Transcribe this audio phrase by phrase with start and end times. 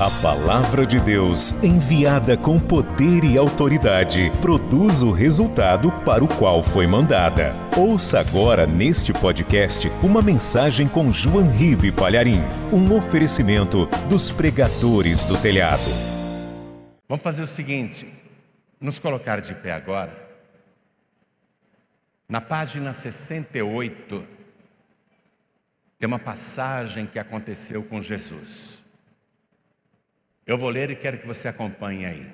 [0.00, 6.62] A palavra de Deus, enviada com poder e autoridade, produz o resultado para o qual
[6.62, 7.52] foi mandada.
[7.76, 12.40] Ouça agora neste podcast uma mensagem com João Ribe Palharim,
[12.72, 15.90] um oferecimento dos pregadores do telhado.
[17.08, 18.08] Vamos fazer o seguinte,
[18.80, 20.16] nos colocar de pé agora.
[22.28, 24.24] Na página 68,
[25.98, 28.77] tem uma passagem que aconteceu com Jesus.
[30.48, 32.26] Eu vou ler e quero que você acompanhe aí.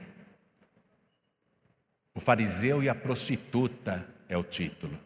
[2.15, 4.97] O fariseu e a prostituta é o título.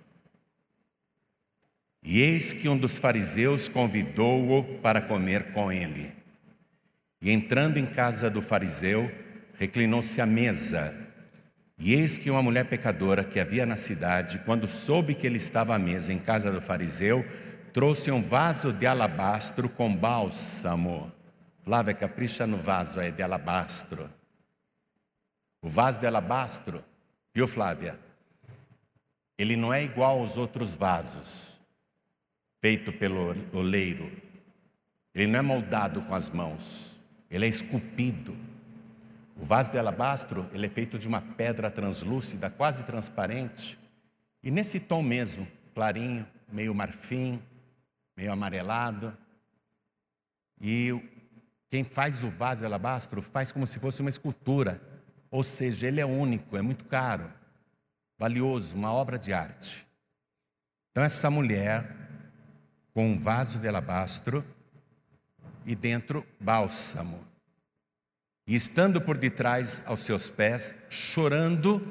[2.03, 6.13] E eis que um dos fariseus convidou-o para comer com ele.
[7.23, 9.11] E entrando em casa do fariseu,
[9.55, 10.95] reclinou-se à mesa.
[11.79, 15.75] E eis que uma mulher pecadora que havia na cidade, quando soube que ele estava
[15.75, 17.25] à mesa em casa do fariseu,
[17.73, 21.17] trouxe um vaso de alabastro com bálsamo
[21.69, 24.09] Flávia, capricha no vaso aí de alabastro.
[25.61, 26.83] O vaso de alabastro,
[27.35, 28.01] viu Flávia?
[29.37, 31.61] Ele não é igual aos outros vasos,
[32.63, 34.11] feito pelo oleiro.
[35.15, 36.99] Ele não é moldado com as mãos,
[37.31, 38.35] ele é esculpido.
[39.37, 43.79] O vaso de alabastro, ele é feito de uma pedra translúcida, quase transparente,
[44.43, 47.39] e nesse tom mesmo, clarinho, meio marfim,
[48.17, 49.15] meio amarelado.
[50.59, 51.18] E
[51.69, 54.81] quem faz o vaso de alabastro faz como se fosse uma escultura,
[55.31, 57.31] ou seja, ele é único, é muito caro,
[58.19, 59.87] valioso, uma obra de arte.
[60.91, 61.95] Então, essa mulher,
[62.95, 64.43] com um vaso de alabastro
[65.67, 67.27] e dentro bálsamo,
[68.47, 71.87] e estando por detrás aos seus pés, chorando,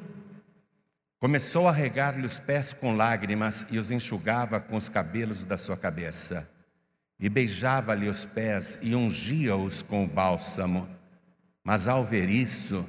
[1.20, 5.78] começou a regar-lhe os pés com lágrimas e os enxugava com os cabelos da sua
[5.78, 6.57] cabeça
[7.20, 10.88] e beijava-lhe os pés e ungia-os com o bálsamo.
[11.64, 12.88] Mas ao ver isso,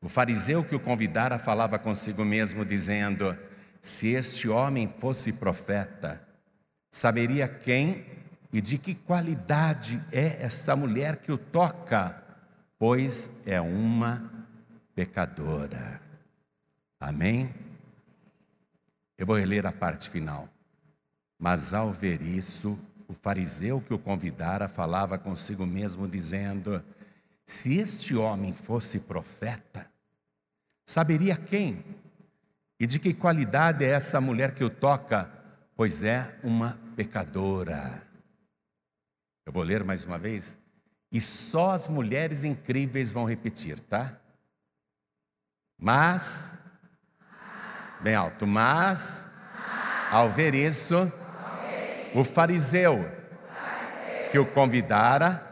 [0.00, 3.36] o fariseu que o convidara falava consigo mesmo, dizendo:
[3.80, 6.20] Se este homem fosse profeta,
[6.90, 8.04] saberia quem
[8.52, 12.20] e de que qualidade é essa mulher que o toca,
[12.78, 14.46] pois é uma
[14.94, 16.00] pecadora.
[16.98, 17.54] Amém?
[19.16, 20.48] Eu vou ler a parte final.
[21.38, 22.78] Mas ao ver isso,
[23.10, 26.80] o fariseu que o convidara falava consigo mesmo, dizendo:
[27.44, 29.90] Se este homem fosse profeta,
[30.86, 31.84] saberia quem
[32.78, 35.28] e de que qualidade é essa mulher que o toca,
[35.74, 38.06] pois é uma pecadora.
[39.44, 40.56] Eu vou ler mais uma vez.
[41.10, 44.16] E só as mulheres incríveis vão repetir, tá?
[45.76, 46.64] Mas,
[48.02, 49.34] bem alto, mas,
[50.12, 51.12] ao ver isso,
[52.14, 53.04] o fariseu
[54.30, 55.42] que o convidara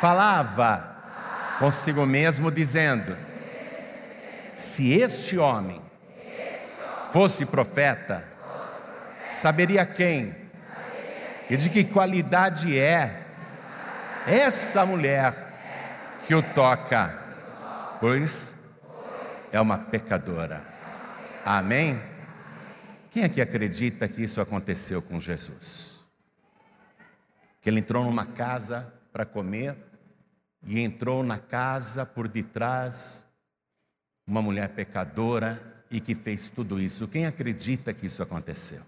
[0.00, 0.96] falava
[1.58, 3.16] consigo mesmo, dizendo:
[4.54, 5.80] Se este homem
[7.12, 8.24] fosse profeta,
[9.22, 10.34] saberia quem
[11.48, 13.26] e de que qualidade é
[14.26, 15.34] essa mulher
[16.26, 17.18] que o toca,
[18.00, 18.60] pois
[19.52, 20.62] é uma pecadora.
[21.44, 22.09] Amém?
[23.10, 26.04] Quem aqui acredita que isso aconteceu com Jesus?
[27.60, 29.76] Que ele entrou numa casa para comer
[30.64, 33.24] e entrou na casa por detrás
[34.24, 35.60] uma mulher pecadora
[35.90, 37.08] e que fez tudo isso.
[37.08, 38.82] Quem acredita que isso aconteceu?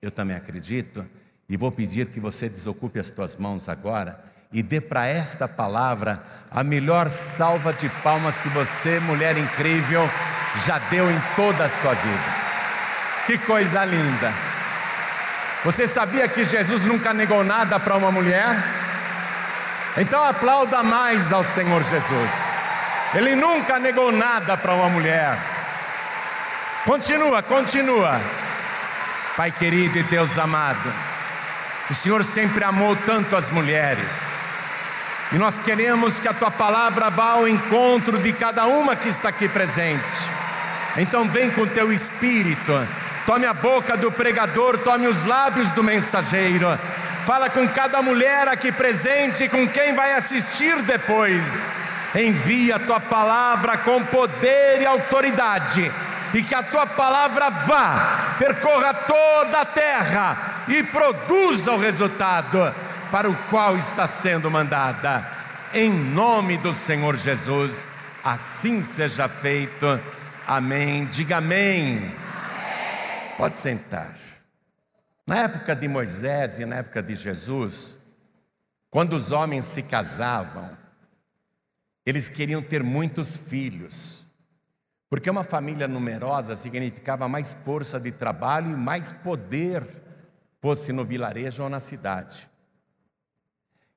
[0.00, 1.06] Eu também acredito
[1.46, 6.24] e vou pedir que você desocupe as tuas mãos agora e dê para esta palavra
[6.50, 10.08] a melhor salva de palmas que você, mulher incrível,
[10.64, 12.49] já deu em toda a sua vida.
[13.30, 14.34] Que coisa linda.
[15.64, 18.56] Você sabia que Jesus nunca negou nada para uma mulher?
[19.96, 22.48] Então aplauda mais ao Senhor Jesus.
[23.14, 25.38] Ele nunca negou nada para uma mulher.
[26.84, 28.20] Continua, continua.
[29.36, 30.92] Pai querido e Deus amado,
[31.88, 34.42] o Senhor sempre amou tanto as mulheres.
[35.30, 39.28] E nós queremos que a tua palavra vá ao encontro de cada uma que está
[39.28, 40.26] aqui presente.
[40.96, 42.72] Então vem com teu espírito
[43.26, 46.66] Tome a boca do pregador, tome os lábios do mensageiro.
[47.24, 51.72] Fala com cada mulher aqui presente e com quem vai assistir depois.
[52.14, 55.90] Envia a tua palavra com poder e autoridade,
[56.34, 62.74] e que a tua palavra vá, percorra toda a terra e produza o resultado
[63.12, 65.24] para o qual está sendo mandada.
[65.72, 67.86] Em nome do Senhor Jesus,
[68.24, 70.00] assim seja feito.
[70.48, 71.04] Amém.
[71.04, 72.12] Diga amém.
[73.40, 74.18] Pode sentar.
[75.26, 77.96] Na época de Moisés e na época de Jesus,
[78.90, 80.68] Quando os homens se casavam,
[82.04, 84.24] eles queriam ter muitos filhos,
[85.08, 89.86] porque uma família numerosa significava mais força de trabalho e mais poder,
[90.60, 92.50] fosse no vilarejo ou na cidade.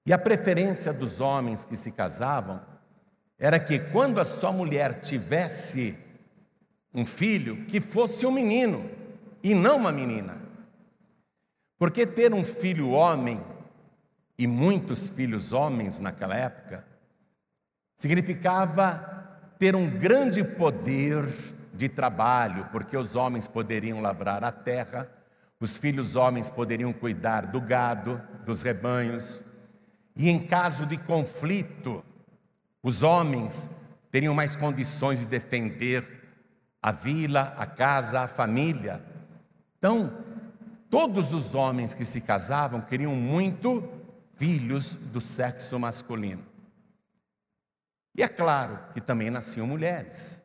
[0.06, 2.62] E a preferência dos homens que se casavam
[3.40, 5.98] era que quando a sua mulher tivesse
[6.94, 9.03] um filho, que fosse um menino
[9.44, 10.42] e não uma menina.
[11.78, 13.44] Porque ter um filho homem
[14.38, 16.86] e muitos filhos homens naquela época
[17.96, 19.14] significava
[19.60, 21.26] ter um grande poder
[21.74, 25.10] de trabalho, porque os homens poderiam lavrar a terra,
[25.60, 29.42] os filhos homens poderiam cuidar do gado, dos rebanhos,
[30.16, 32.04] e em caso de conflito,
[32.82, 33.82] os homens
[34.12, 36.06] teriam mais condições de defender
[36.82, 39.02] a vila, a casa, a família.
[39.84, 40.18] Então,
[40.90, 43.84] todos os homens que se casavam queriam muito
[44.38, 46.42] filhos do sexo masculino.
[48.18, 50.42] E é claro que também nasciam mulheres,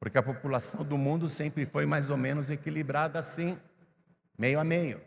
[0.00, 3.58] porque a população do mundo sempre foi mais ou menos equilibrada assim,
[4.38, 5.02] meio a meio.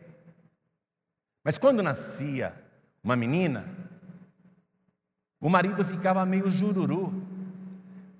[1.42, 2.54] Mas quando nascia
[3.02, 3.66] uma menina,
[5.40, 7.12] o marido ficava meio jururu,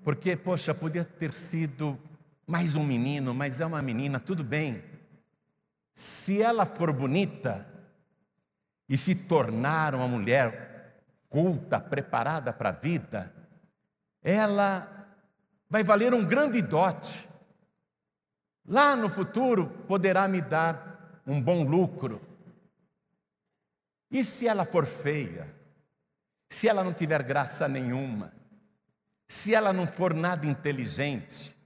[0.03, 1.97] porque, poxa, podia ter sido
[2.45, 4.91] mais um menino, mas é uma menina, tudo bem.
[5.93, 7.67] Se ela for bonita
[8.89, 13.33] e se tornar uma mulher culta, preparada para a vida,
[14.21, 15.07] ela
[15.69, 17.27] vai valer um grande dote.
[18.65, 22.21] Lá no futuro poderá me dar um bom lucro.
[24.09, 25.53] E se ela for feia?
[26.49, 28.31] Se ela não tiver graça nenhuma?
[29.27, 31.57] Se ela não for nada inteligente?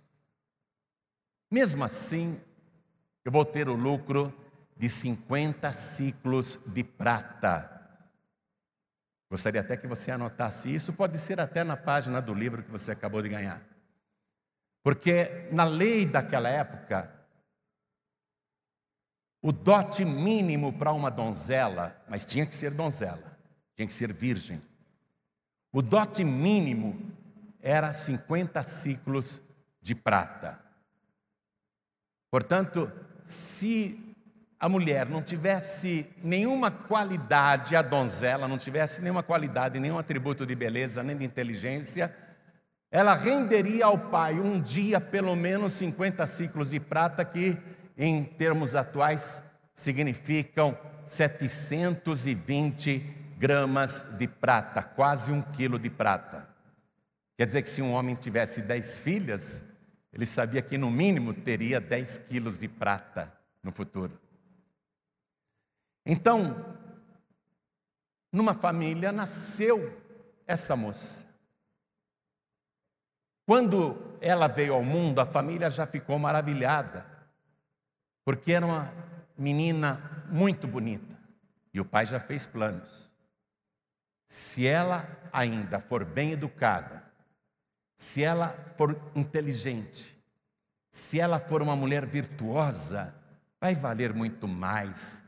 [1.52, 2.42] Mesmo assim,
[3.28, 4.34] eu vou ter o lucro
[4.78, 7.70] de 50 ciclos de prata.
[9.30, 12.92] Gostaria até que você anotasse isso, pode ser até na página do livro que você
[12.92, 13.62] acabou de ganhar.
[14.82, 17.14] Porque na lei daquela época,
[19.42, 23.38] o dote mínimo para uma donzela, mas tinha que ser donzela,
[23.76, 24.62] tinha que ser virgem.
[25.74, 27.12] O dote mínimo
[27.60, 29.42] era 50 ciclos
[29.82, 30.58] de prata.
[32.32, 32.90] Portanto,
[33.28, 34.16] se
[34.58, 40.56] a mulher não tivesse nenhuma qualidade, a donzela não tivesse nenhuma qualidade, nenhum atributo de
[40.56, 42.16] beleza, nem de inteligência,
[42.90, 47.58] ela renderia ao pai um dia pelo menos 50 ciclos de prata, que
[47.98, 49.44] em termos atuais
[49.76, 53.04] significam 720
[53.38, 56.48] gramas de prata, quase um quilo de prata.
[57.38, 59.67] Quer dizer que se um homem tivesse dez filhas,
[60.18, 63.32] ele sabia que no mínimo teria 10 quilos de prata
[63.62, 64.20] no futuro.
[66.04, 66.76] Então,
[68.32, 70.02] numa família nasceu
[70.48, 71.28] essa moça.
[73.46, 77.06] Quando ela veio ao mundo, a família já ficou maravilhada,
[78.26, 78.92] porque era uma
[79.38, 81.16] menina muito bonita
[81.72, 83.08] e o pai já fez planos.
[84.28, 87.07] Se ela ainda for bem educada,
[87.98, 90.16] se ela for inteligente,
[90.92, 93.14] se ela for uma mulher virtuosa,
[93.60, 95.24] vai valer muito mais.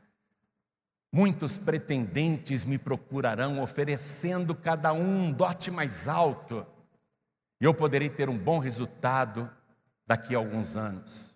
[1.12, 6.66] Muitos pretendentes me procurarão, oferecendo cada um um dote mais alto,
[7.60, 9.50] e eu poderei ter um bom resultado
[10.06, 11.36] daqui a alguns anos.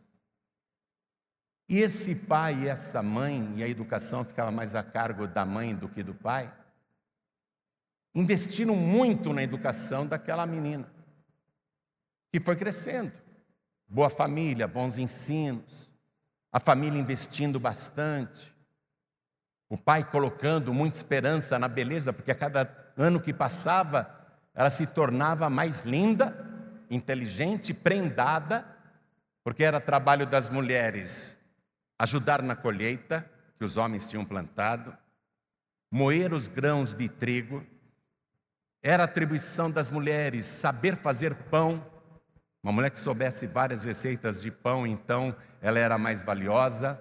[1.68, 5.74] E esse pai e essa mãe, e a educação ficava mais a cargo da mãe
[5.74, 6.54] do que do pai,
[8.13, 10.94] investiram muito na educação daquela menina.
[12.34, 13.13] E foi crescendo.
[13.88, 15.92] Boa família, bons ensinos,
[16.52, 18.52] a família investindo bastante,
[19.70, 24.10] o pai colocando muita esperança na beleza, porque a cada ano que passava,
[24.54, 26.36] ela se tornava mais linda,
[26.90, 28.66] inteligente, prendada,
[29.44, 31.38] porque era trabalho das mulheres
[32.00, 34.96] ajudar na colheita que os homens tinham plantado,
[35.92, 37.66] moer os grãos de trigo,
[38.82, 41.93] era atribuição das mulheres saber fazer pão,
[42.63, 46.98] uma mulher que soubesse várias receitas de pão, então ela era mais valiosa.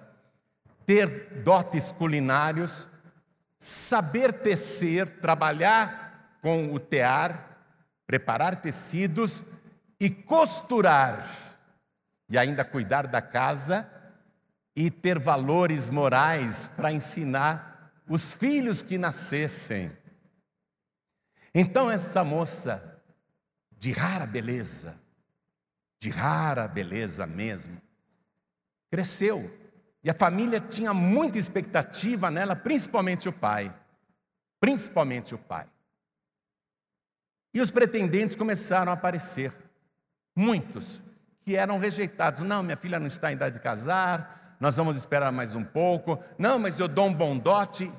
[0.85, 2.85] Ter dotes culinários,
[3.57, 7.57] saber tecer, trabalhar com o tear,
[8.05, 9.41] preparar tecidos
[9.97, 11.25] e costurar,
[12.29, 13.89] e ainda cuidar da casa
[14.75, 19.89] e ter valores morais para ensinar os filhos que nascessem.
[21.55, 23.01] Então, essa moça
[23.71, 25.02] de rara beleza,
[26.03, 27.81] de rara beleza mesmo,
[28.91, 29.49] cresceu.
[30.03, 33.73] E a família tinha muita expectativa nela, principalmente o pai,
[34.59, 35.65] principalmente o pai.
[37.53, 39.53] E os pretendentes começaram a aparecer,
[40.35, 41.01] muitos
[41.41, 42.41] que eram rejeitados.
[42.41, 46.21] Não, minha filha não está em idade de casar, nós vamos esperar mais um pouco.
[46.37, 47.89] Não, mas eu dou um bom dote.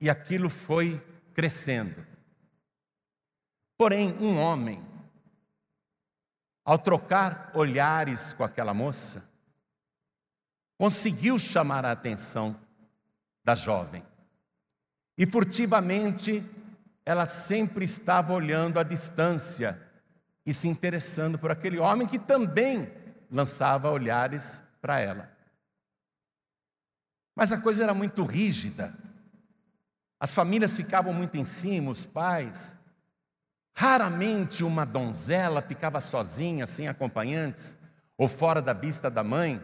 [0.00, 2.06] E aquilo foi crescendo.
[3.76, 4.80] Porém, um homem,
[6.64, 9.28] ao trocar olhares com aquela moça,
[10.78, 12.58] conseguiu chamar a atenção
[13.44, 14.02] da jovem.
[15.16, 16.42] E furtivamente,
[17.04, 19.80] ela sempre estava olhando à distância
[20.46, 22.90] e se interessando por aquele homem que também
[23.30, 25.30] lançava olhares para ela.
[27.34, 28.94] Mas a coisa era muito rígida.
[30.20, 32.76] As famílias ficavam muito em cima, os pais.
[33.76, 37.76] Raramente uma donzela ficava sozinha, sem acompanhantes,
[38.16, 39.60] ou fora da vista da mãe.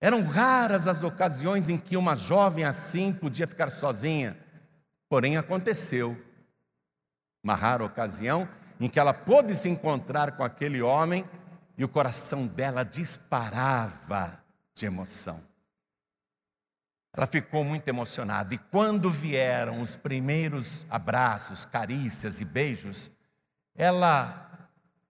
[0.00, 4.36] Eram raras as ocasiões em que uma jovem assim podia ficar sozinha.
[5.08, 6.20] Porém, aconteceu.
[7.42, 11.24] Uma rara ocasião em que ela pôde se encontrar com aquele homem
[11.78, 14.42] e o coração dela disparava
[14.74, 15.51] de emoção.
[17.14, 23.10] Ela ficou muito emocionada e quando vieram os primeiros abraços, carícias e beijos,
[23.74, 24.48] ela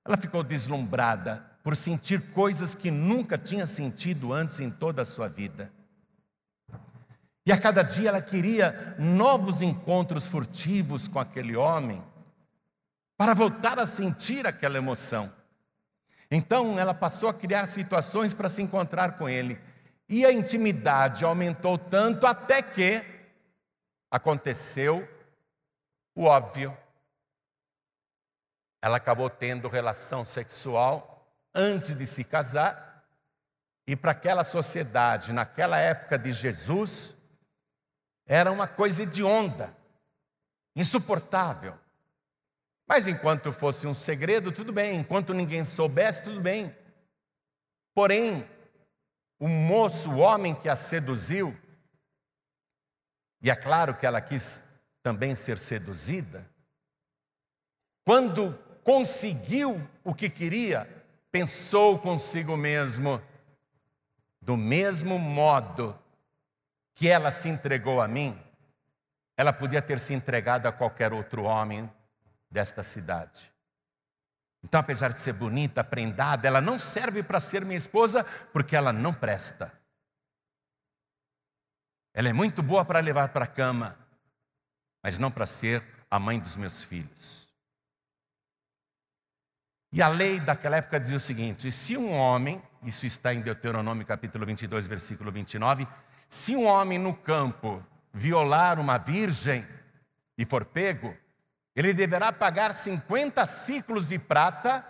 [0.05, 5.29] ela ficou deslumbrada por sentir coisas que nunca tinha sentido antes em toda a sua
[5.29, 5.71] vida.
[7.47, 12.03] E a cada dia ela queria novos encontros furtivos com aquele homem,
[13.17, 15.31] para voltar a sentir aquela emoção.
[16.31, 19.61] Então ela passou a criar situações para se encontrar com ele.
[20.15, 23.03] E a intimidade aumentou tanto até que
[24.11, 25.09] aconteceu
[26.15, 26.77] o óbvio.
[28.83, 33.07] Ela acabou tendo relação sexual antes de se casar,
[33.87, 37.15] e para aquela sociedade, naquela época de Jesus,
[38.27, 39.75] era uma coisa hedionda,
[40.77, 41.75] insuportável.
[42.87, 46.77] Mas enquanto fosse um segredo, tudo bem, enquanto ninguém soubesse, tudo bem.
[47.95, 48.47] Porém,
[49.43, 51.53] o moço, o homem que a seduziu,
[53.43, 56.49] e é claro que ela quis também ser seduzida,
[58.05, 60.89] quando conseguiu o que queria,
[61.33, 63.21] pensou consigo mesmo,
[64.41, 65.99] do mesmo modo
[66.95, 68.41] que ela se entregou a mim,
[69.37, 71.91] ela podia ter se entregado a qualquer outro homem
[72.49, 73.52] desta cidade.
[74.65, 78.93] Então, apesar de ser bonita, prendada, ela não serve para ser minha esposa porque ela
[78.93, 79.73] não presta.
[82.15, 83.99] Ela é muito boa para levar para a cama,
[85.03, 87.49] mas não para ser a mãe dos meus filhos.
[89.91, 94.07] E a lei daquela época dizia o seguinte: se um homem, isso está em Deuteronômio
[94.07, 95.89] capítulo 22, versículo 29,
[96.29, 99.67] se um homem no campo violar uma virgem
[100.39, 101.17] e for pego,
[101.75, 104.85] ele deverá pagar 50 ciclos de prata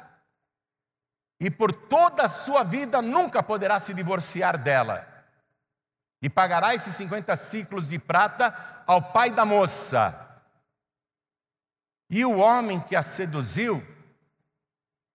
[1.39, 5.07] e por toda a sua vida nunca poderá se divorciar dela.
[6.21, 10.45] E pagará esses 50 ciclos de prata ao pai da moça.
[12.09, 13.85] E o homem que a seduziu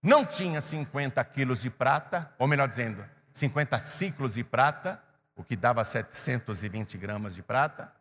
[0.01, 5.01] não tinha 50 quilos de prata, ou melhor dizendo, 50 ciclos de prata,
[5.35, 7.93] o que dava 720 gramas de prata,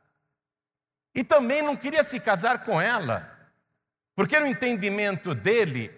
[1.14, 3.35] e também não queria se casar com ela.
[4.16, 5.90] Porque no entendimento dele,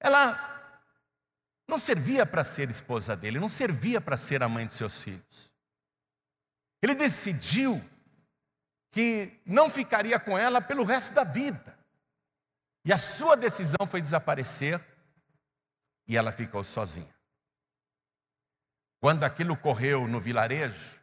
[0.00, 0.52] ela
[1.66, 5.50] não servia para ser esposa dele, não servia para ser a mãe de seus filhos.
[6.82, 7.80] Ele decidiu
[8.90, 11.78] que não ficaria com ela pelo resto da vida.
[12.84, 14.84] E a sua decisão foi desaparecer
[16.06, 17.14] e ela ficou sozinha.
[19.00, 21.00] Quando aquilo ocorreu no vilarejo,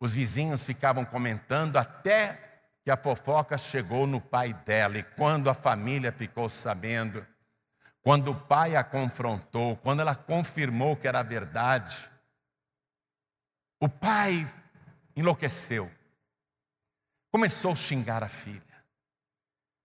[0.00, 2.53] os vizinhos ficavam comentando até
[2.84, 7.26] que a fofoca chegou no pai dela, e quando a família ficou sabendo,
[8.02, 12.10] quando o pai a confrontou, quando ela confirmou que era verdade,
[13.80, 14.46] o pai
[15.16, 15.90] enlouqueceu,
[17.32, 18.62] começou a xingar a filha.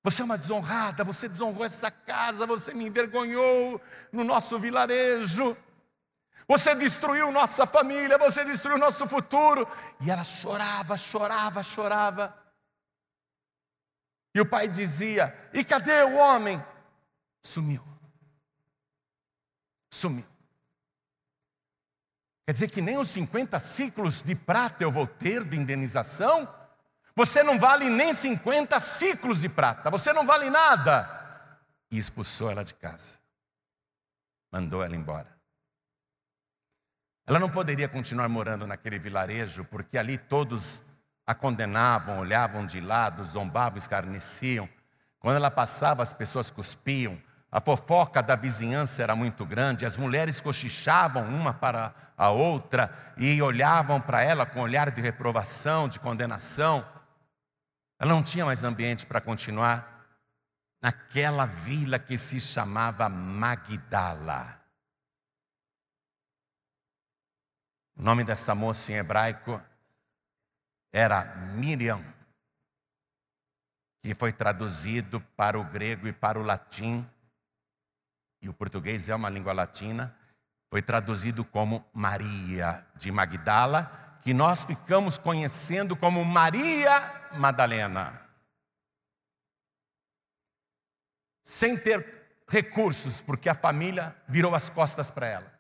[0.03, 5.55] Você é uma desonrada, você desonrou essa casa, você me envergonhou no nosso vilarejo,
[6.47, 9.67] você destruiu nossa família, você destruiu nosso futuro.
[10.01, 12.38] E ela chorava, chorava, chorava.
[14.33, 16.63] E o pai dizia: E cadê o homem?
[17.43, 17.83] Sumiu.
[19.91, 20.25] Sumiu.
[22.45, 26.47] Quer dizer que nem os 50 ciclos de prata eu vou ter de indenização?
[27.15, 31.59] Você não vale nem 50 ciclos de prata, você não vale nada.
[31.91, 33.19] E expulsou ela de casa.
[34.51, 35.37] Mandou ela embora.
[37.27, 40.98] Ela não poderia continuar morando naquele vilarejo, porque ali todos
[41.29, 44.67] a condenavam, olhavam de lado, zombavam, escarneciam.
[45.19, 47.21] Quando ela passava, as pessoas cuspiam.
[47.51, 53.39] A fofoca da vizinhança era muito grande, as mulheres cochichavam uma para a outra e
[53.43, 56.83] olhavam para ela com olhar de reprovação, de condenação.
[57.99, 60.03] Ela não tinha mais ambiente para continuar
[60.81, 64.59] naquela vila que se chamava Magdala.
[67.95, 69.61] O nome dessa moça em hebraico
[70.91, 71.23] era
[71.55, 72.03] Miriam,
[74.01, 77.07] que foi traduzido para o grego e para o latim
[78.41, 80.15] e o português é uma língua latina,
[80.69, 88.27] foi traduzido como Maria de Magdala, que nós ficamos conhecendo como Maria Madalena.
[91.43, 95.58] Sem ter recursos, porque a família virou as costas para ela.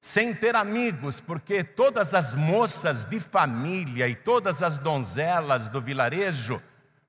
[0.00, 6.60] Sem ter amigos, porque todas as moças de família e todas as donzelas do vilarejo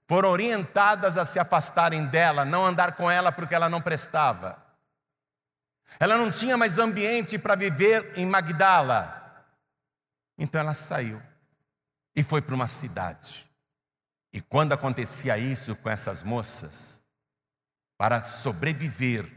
[0.08, 4.62] foram orientadas a se afastarem dela, não andar com ela porque ela não prestava.
[5.98, 9.46] Ela não tinha mais ambiente para viver em Magdala.
[10.38, 11.22] Então ela saiu
[12.14, 13.50] e foi para uma cidade.
[14.34, 17.02] E quando acontecia isso com essas moças,
[17.98, 19.32] para sobreviver,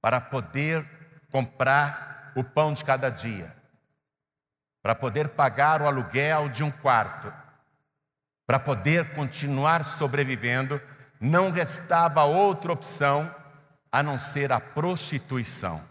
[0.00, 0.82] para poder
[1.30, 3.54] comprar o pão de cada dia,
[4.82, 7.32] para poder pagar o aluguel de um quarto,
[8.46, 10.80] para poder continuar sobrevivendo,
[11.20, 13.34] não restava outra opção
[13.90, 15.82] a não ser a prostituição.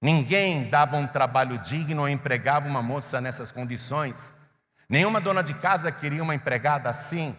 [0.00, 4.32] Ninguém dava um trabalho digno ou empregava uma moça nessas condições.
[4.88, 7.36] Nenhuma dona de casa queria uma empregada assim.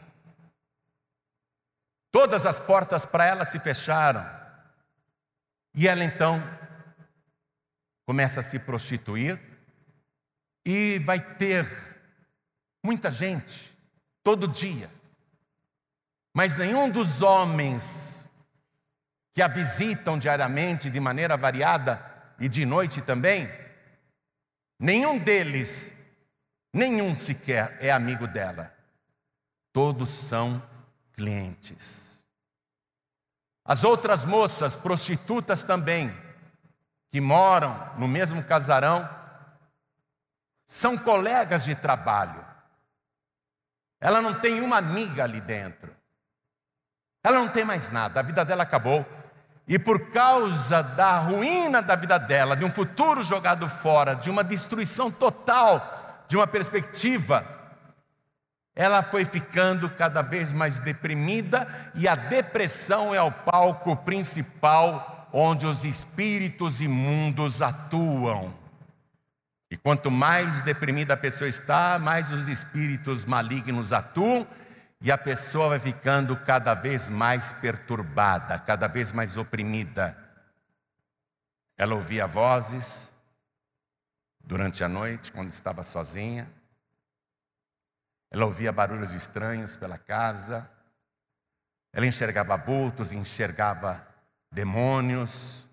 [2.12, 4.28] Todas as portas para ela se fecharam.
[5.74, 6.44] E ela então
[8.10, 9.40] começa a se prostituir
[10.66, 11.70] e vai ter
[12.84, 13.72] muita gente
[14.24, 14.90] todo dia.
[16.34, 18.28] Mas nenhum dos homens
[19.32, 22.04] que a visitam diariamente de maneira variada
[22.40, 23.48] e de noite também,
[24.80, 26.08] nenhum deles,
[26.74, 28.76] nenhum sequer é amigo dela.
[29.72, 30.60] Todos são
[31.14, 32.24] clientes.
[33.64, 36.12] As outras moças prostitutas também,
[37.12, 39.08] que moram no mesmo casarão,
[40.68, 42.46] são colegas de trabalho.
[44.00, 45.96] Ela não tem uma amiga ali dentro.
[47.24, 49.06] Ela não tem mais nada, a vida dela acabou.
[49.68, 54.44] E por causa da ruína da vida dela, de um futuro jogado fora, de uma
[54.44, 57.46] destruição total, de uma perspectiva,
[58.76, 65.66] ela foi ficando cada vez mais deprimida, e a depressão é o palco principal onde
[65.66, 68.54] os espíritos imundos atuam.
[69.72, 74.48] E quanto mais deprimida a pessoa está, mais os espíritos malignos atuam
[75.02, 80.18] e a pessoa vai ficando cada vez mais perturbada, cada vez mais oprimida.
[81.78, 83.12] Ela ouvia vozes
[84.42, 86.52] durante a noite, quando estava sozinha.
[88.32, 90.70] Ela ouvia barulhos estranhos pela casa.
[91.94, 94.09] Ela enxergava vultos, enxergava
[94.52, 95.68] demônios.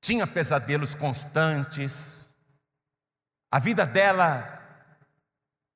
[0.00, 2.20] Tinha pesadelos constantes
[3.52, 4.58] a vida dela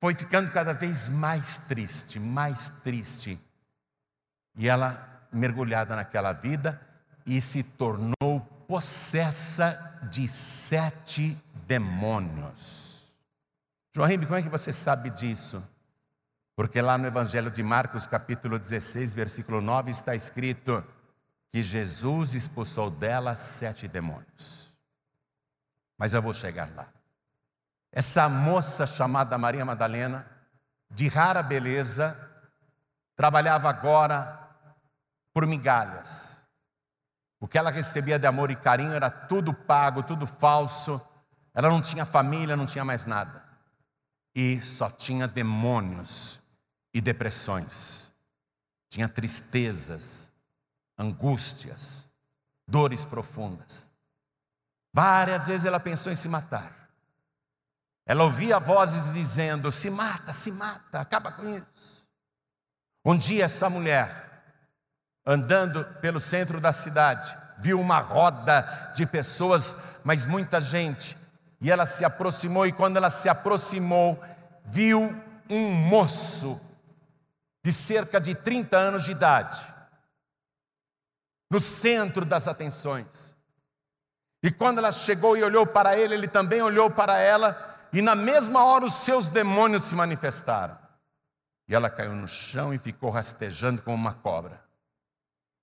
[0.01, 3.39] foi ficando cada vez mais triste, mais triste.
[4.57, 6.81] E ela, mergulhada naquela vida,
[7.27, 13.13] e se tornou possessa de sete demônios.
[13.95, 15.63] João como é que você sabe disso?
[16.57, 20.85] Porque lá no Evangelho de Marcos, capítulo 16, versículo 9, está escrito
[21.55, 24.75] que Jesus expulsou dela sete demônios.
[25.97, 26.89] Mas eu vou chegar lá.
[27.93, 30.29] Essa moça chamada Maria Madalena,
[30.91, 32.13] de rara beleza,
[33.15, 34.51] trabalhava agora
[35.33, 36.43] por migalhas.
[37.39, 41.01] O que ela recebia de amor e carinho era tudo pago, tudo falso.
[41.55, 43.45] Ela não tinha família, não tinha mais nada.
[44.35, 46.43] E só tinha demônios
[46.93, 48.13] e depressões.
[48.89, 50.34] Tinha tristezas,
[50.99, 52.05] angústias,
[52.67, 53.89] dores profundas.
[54.93, 56.89] Várias vezes ela pensou em se matar.
[58.07, 62.07] Ela ouvia vozes dizendo: se mata, se mata, acaba com isso.
[63.05, 64.45] Um dia, essa mulher,
[65.27, 71.17] andando pelo centro da cidade, viu uma roda de pessoas, mas muita gente,
[71.61, 74.23] e ela se aproximou, e quando ela se aproximou,
[74.65, 75.01] viu
[75.49, 76.61] um moço
[77.65, 79.74] de cerca de 30 anos de idade,
[81.51, 83.35] no centro das atenções.
[84.43, 88.15] E quando ela chegou e olhou para ele, ele também olhou para ela, e na
[88.15, 90.79] mesma hora os seus demônios se manifestaram.
[91.67, 94.63] E ela caiu no chão e ficou rastejando como uma cobra.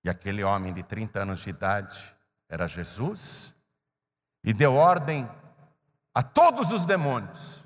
[0.04, 2.16] E aquele homem de 30 anos de idade
[2.48, 3.54] era Jesus
[4.42, 5.28] e deu ordem
[6.12, 7.62] a todos os demônios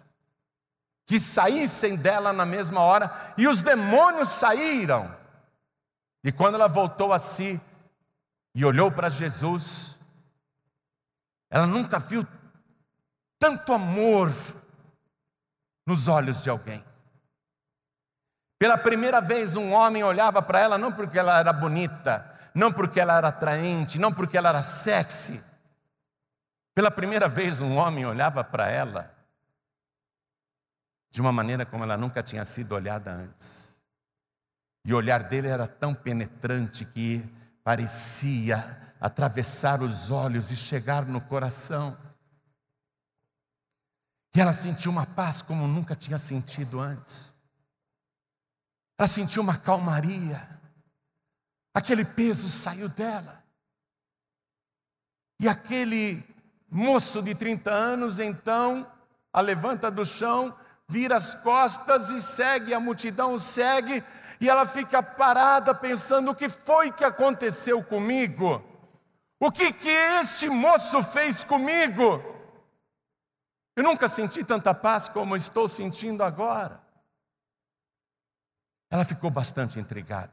[1.06, 5.16] que saíssem dela na mesma hora, e os demônios saíram.
[6.24, 7.60] E quando ela voltou a si
[8.56, 9.98] e olhou para Jesus,
[11.50, 12.26] ela nunca viu
[13.38, 14.32] tanto amor
[15.86, 16.82] nos olhos de alguém.
[18.58, 22.98] Pela primeira vez, um homem olhava para ela não porque ela era bonita, não porque
[22.98, 25.44] ela era atraente, não porque ela era sexy.
[26.74, 29.14] Pela primeira vez, um homem olhava para ela
[31.10, 33.78] de uma maneira como ela nunca tinha sido olhada antes.
[34.82, 37.35] E o olhar dele era tão penetrante que
[37.66, 41.98] parecia atravessar os olhos e chegar no coração.
[44.32, 47.34] E ela sentiu uma paz como nunca tinha sentido antes.
[48.96, 50.48] Ela sentiu uma calmaria.
[51.74, 53.42] Aquele peso saiu dela.
[55.40, 56.22] E aquele
[56.70, 58.88] moço de 30 anos, então,
[59.32, 64.04] a levanta do chão, vira as costas e segue, a multidão segue,
[64.40, 68.62] e ela fica parada pensando: o que foi que aconteceu comigo?
[69.38, 72.22] O que que este moço fez comigo?
[73.76, 76.80] Eu nunca senti tanta paz como estou sentindo agora.
[78.90, 80.32] Ela ficou bastante intrigada.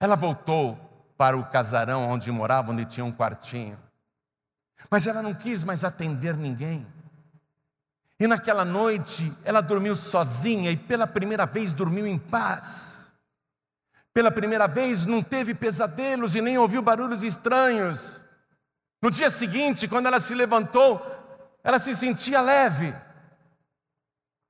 [0.00, 0.76] Ela voltou
[1.16, 3.78] para o casarão onde morava, onde tinha um quartinho.
[4.88, 6.86] Mas ela não quis mais atender ninguém.
[8.20, 13.12] E naquela noite ela dormiu sozinha e pela primeira vez dormiu em paz.
[14.12, 18.20] Pela primeira vez não teve pesadelos e nem ouviu barulhos estranhos.
[19.00, 21.00] No dia seguinte, quando ela se levantou,
[21.62, 22.92] ela se sentia leve,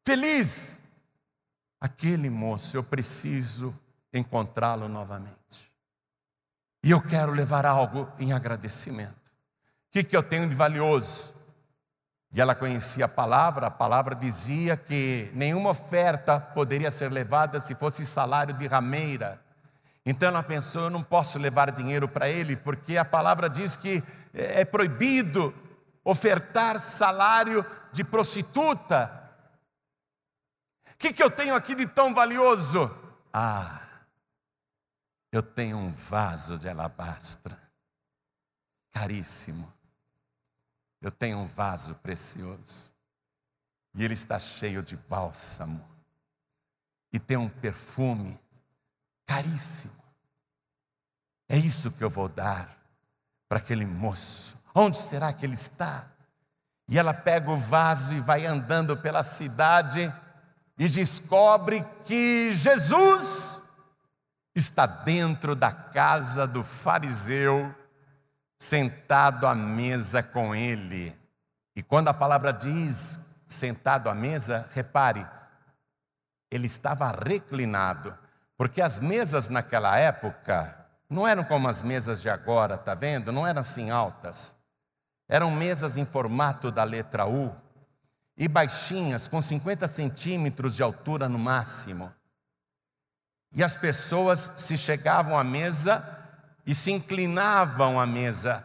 [0.06, 0.80] feliz.
[1.78, 3.78] Aquele moço, eu preciso
[4.12, 5.70] encontrá-lo novamente.
[6.82, 9.12] E eu quero levar algo em agradecimento.
[9.12, 11.37] O que, que eu tenho de valioso?
[12.32, 17.74] E ela conhecia a palavra, a palavra dizia que nenhuma oferta poderia ser levada se
[17.74, 19.40] fosse salário de rameira.
[20.04, 24.02] Então ela pensou: eu não posso levar dinheiro para ele, porque a palavra diz que
[24.34, 25.54] é proibido
[26.04, 29.14] ofertar salário de prostituta.
[30.92, 32.90] O que, que eu tenho aqui de tão valioso?
[33.32, 33.80] Ah,
[35.30, 37.56] eu tenho um vaso de alabastra,
[38.92, 39.77] caríssimo.
[41.00, 42.92] Eu tenho um vaso precioso,
[43.94, 45.86] e ele está cheio de bálsamo,
[47.12, 48.38] e tem um perfume
[49.26, 50.02] caríssimo.
[51.48, 52.76] É isso que eu vou dar
[53.48, 56.04] para aquele moço Onde será que ele está?
[56.88, 60.14] E ela pega o vaso e vai andando pela cidade
[60.78, 63.60] e descobre que Jesus
[64.54, 67.74] está dentro da casa do fariseu,
[68.58, 71.16] sentado à mesa com ele.
[71.76, 75.26] E quando a palavra diz sentado à mesa, repare,
[76.50, 78.16] ele estava reclinado,
[78.56, 80.74] porque as mesas naquela época
[81.08, 83.32] não eram como as mesas de agora, tá vendo?
[83.32, 84.54] Não eram assim altas.
[85.28, 87.54] Eram mesas em formato da letra U
[88.36, 92.12] e baixinhas, com 50 centímetros de altura no máximo.
[93.52, 96.17] E as pessoas se chegavam à mesa
[96.68, 98.62] e se inclinavam à mesa,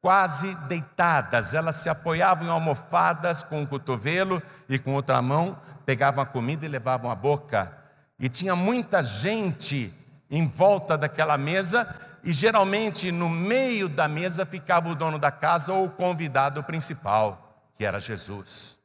[0.00, 1.54] quase deitadas.
[1.54, 6.66] Elas se apoiavam em almofadas com o cotovelo e com outra mão pegavam a comida
[6.66, 7.72] e levavam à boca.
[8.18, 9.94] E tinha muita gente
[10.28, 15.72] em volta daquela mesa e geralmente no meio da mesa ficava o dono da casa
[15.72, 18.78] ou o convidado principal, que era Jesus.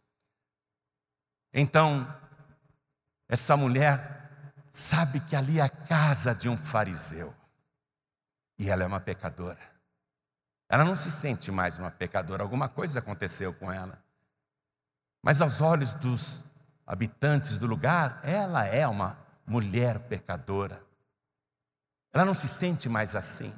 [1.52, 2.08] Então,
[3.28, 4.30] essa mulher
[4.72, 7.39] sabe que ali é a casa de um fariseu
[8.60, 9.58] e ela é uma pecadora.
[10.68, 13.98] Ela não se sente mais uma pecadora, alguma coisa aconteceu com ela.
[15.24, 16.44] Mas aos olhos dos
[16.86, 19.18] habitantes do lugar, ela é uma
[19.48, 20.84] mulher pecadora.
[22.14, 23.54] Ela não se sente mais assim.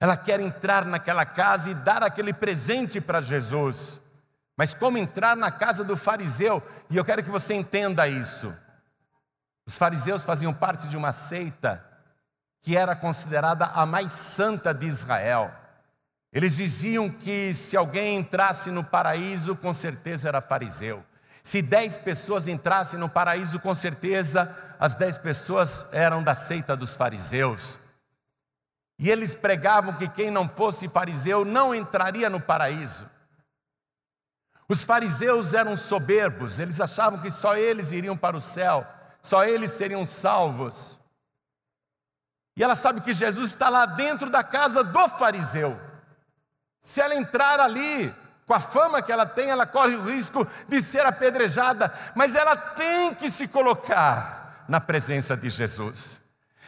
[0.00, 4.00] Ela quer entrar naquela casa e dar aquele presente para Jesus.
[4.56, 6.62] Mas como entrar na casa do fariseu?
[6.90, 8.52] E eu quero que você entenda isso.
[9.66, 11.93] Os fariseus faziam parte de uma seita
[12.64, 15.52] que era considerada a mais santa de Israel.
[16.32, 21.04] Eles diziam que se alguém entrasse no paraíso, com certeza era fariseu.
[21.42, 24.50] Se dez pessoas entrassem no paraíso, com certeza
[24.80, 27.78] as dez pessoas eram da seita dos fariseus.
[28.98, 33.04] E eles pregavam que quem não fosse fariseu não entraria no paraíso.
[34.66, 38.86] Os fariseus eram soberbos, eles achavam que só eles iriam para o céu,
[39.20, 40.98] só eles seriam salvos.
[42.56, 45.78] E ela sabe que Jesus está lá dentro da casa do fariseu.
[46.80, 48.14] Se ela entrar ali,
[48.46, 52.56] com a fama que ela tem, ela corre o risco de ser apedrejada, mas ela
[52.56, 56.20] tem que se colocar na presença de Jesus.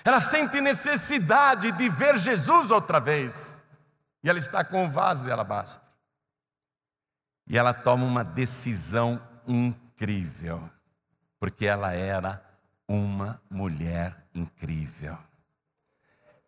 [0.04, 3.60] Ela sente necessidade de ver Jesus outra vez.
[4.22, 5.86] E ela está com o vaso de alabastro.
[7.48, 10.68] E ela toma uma decisão incrível,
[11.38, 12.42] porque ela era
[12.88, 15.16] uma mulher incrível.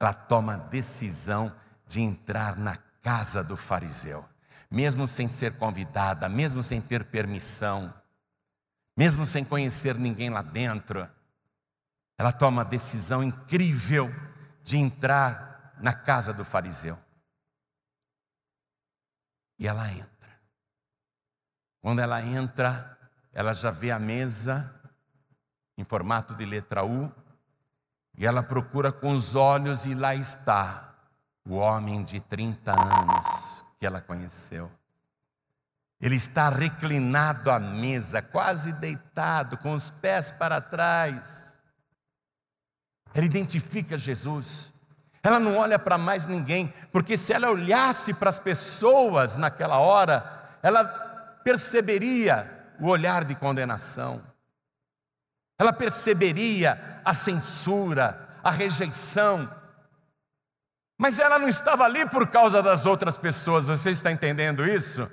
[0.01, 1.55] Ela toma a decisão
[1.87, 4.25] de entrar na casa do fariseu,
[4.71, 7.93] mesmo sem ser convidada, mesmo sem ter permissão,
[8.97, 11.09] mesmo sem conhecer ninguém lá dentro.
[12.17, 14.09] Ela toma a decisão incrível
[14.63, 16.99] de entrar na casa do fariseu.
[19.59, 20.41] E ela entra.
[21.81, 22.99] Quando ela entra,
[23.33, 24.75] ela já vê a mesa
[25.77, 27.13] em formato de letra U,
[28.18, 30.92] e ela procura com os olhos e lá está
[31.46, 34.68] o homem de 30 anos que ela conheceu.
[36.00, 41.57] Ele está reclinado à mesa, quase deitado, com os pés para trás.
[43.14, 44.72] Ela identifica Jesus.
[45.22, 50.59] Ela não olha para mais ninguém, porque se ela olhasse para as pessoas naquela hora,
[50.61, 50.85] ela
[51.44, 54.20] perceberia o olhar de condenação,
[55.59, 59.49] ela perceberia a censura, a rejeição,
[61.01, 65.11] mas ela não estava ali por causa das outras pessoas, você está entendendo isso?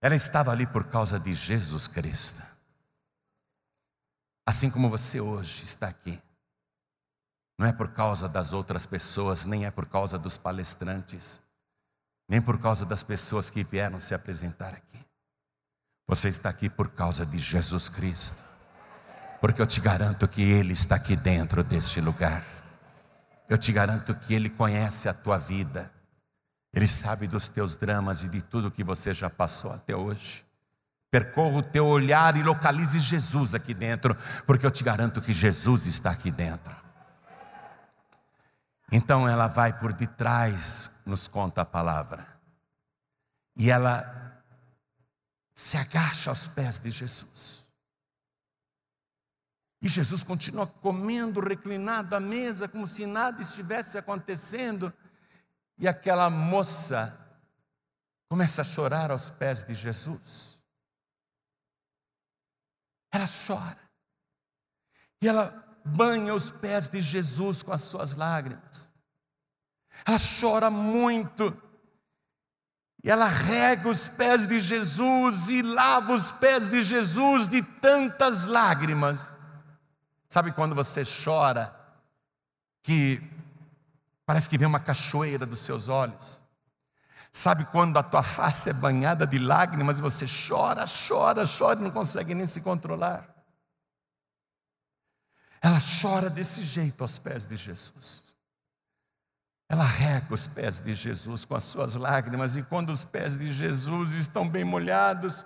[0.00, 2.42] Ela estava ali por causa de Jesus Cristo.
[4.46, 6.18] Assim como você hoje está aqui.
[7.58, 11.42] Não é por causa das outras pessoas, nem é por causa dos palestrantes,
[12.26, 15.04] nem por causa das pessoas que vieram se apresentar aqui.
[16.06, 18.45] Você está aqui por causa de Jesus Cristo,
[19.46, 22.42] porque eu te garanto que Ele está aqui dentro deste lugar.
[23.48, 25.88] Eu te garanto que Ele conhece a tua vida,
[26.74, 30.44] Ele sabe dos teus dramas e de tudo que você já passou até hoje.
[31.12, 35.86] Percorra o teu olhar e localize Jesus aqui dentro, porque eu te garanto que Jesus
[35.86, 36.74] está aqui dentro.
[38.90, 42.26] Então ela vai por detrás, nos conta a palavra,
[43.56, 44.42] e ela
[45.54, 47.55] se agacha aos pés de Jesus.
[49.80, 54.92] E Jesus continua comendo, reclinado à mesa, como se nada estivesse acontecendo.
[55.78, 57.16] E aquela moça
[58.28, 60.58] começa a chorar aos pés de Jesus.
[63.12, 63.78] Ela chora.
[65.22, 68.88] E ela banha os pés de Jesus com as suas lágrimas.
[70.04, 71.62] Ela chora muito
[73.06, 78.46] e ela rega os pés de Jesus e lava os pés de Jesus de tantas
[78.46, 79.32] lágrimas.
[80.28, 81.74] Sabe quando você chora,
[82.82, 83.20] que
[84.24, 86.40] parece que vem uma cachoeira dos seus olhos?
[87.32, 91.82] Sabe quando a tua face é banhada de lágrimas e você chora, chora, chora e
[91.82, 93.28] não consegue nem se controlar?
[95.60, 98.36] Ela chora desse jeito aos pés de Jesus.
[99.68, 103.52] Ela rega os pés de Jesus com as suas lágrimas, e quando os pés de
[103.52, 105.44] Jesus estão bem molhados,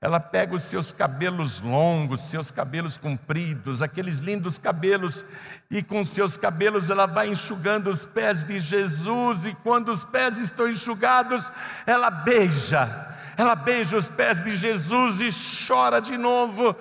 [0.00, 5.26] ela pega os seus cabelos longos, seus cabelos compridos, aqueles lindos cabelos,
[5.70, 10.38] e com seus cabelos ela vai enxugando os pés de Jesus, e quando os pés
[10.38, 11.52] estão enxugados,
[11.86, 15.28] ela beija, ela beija os pés de Jesus e
[15.68, 16.74] chora de novo,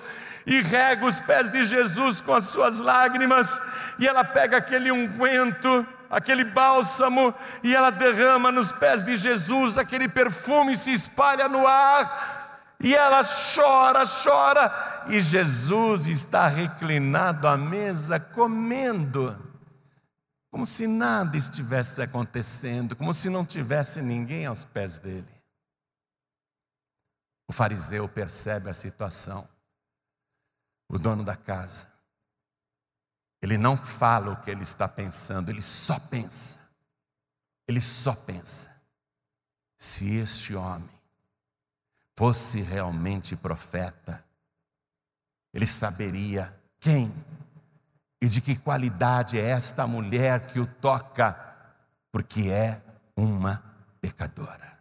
[0.45, 3.61] e rega os pés de Jesus com as suas lágrimas,
[3.99, 10.07] e ela pega aquele unguento, aquele bálsamo, e ela derrama nos pés de Jesus, aquele
[10.07, 12.28] perfume se espalha no ar,
[12.81, 19.37] e ela chora, chora, e Jesus está reclinado à mesa comendo,
[20.49, 25.27] como se nada estivesse acontecendo, como se não tivesse ninguém aos pés dele.
[27.47, 29.47] O fariseu percebe a situação,
[30.87, 31.87] o dono da casa,
[33.41, 36.59] ele não fala o que ele está pensando, ele só pensa.
[37.67, 38.69] Ele só pensa.
[39.77, 40.98] Se este homem
[42.19, 44.21] fosse realmente profeta,
[45.53, 47.13] ele saberia quem
[48.21, 51.31] e de que qualidade é esta mulher que o toca,
[52.11, 52.83] porque é
[53.15, 53.63] uma
[54.01, 54.77] pecadora.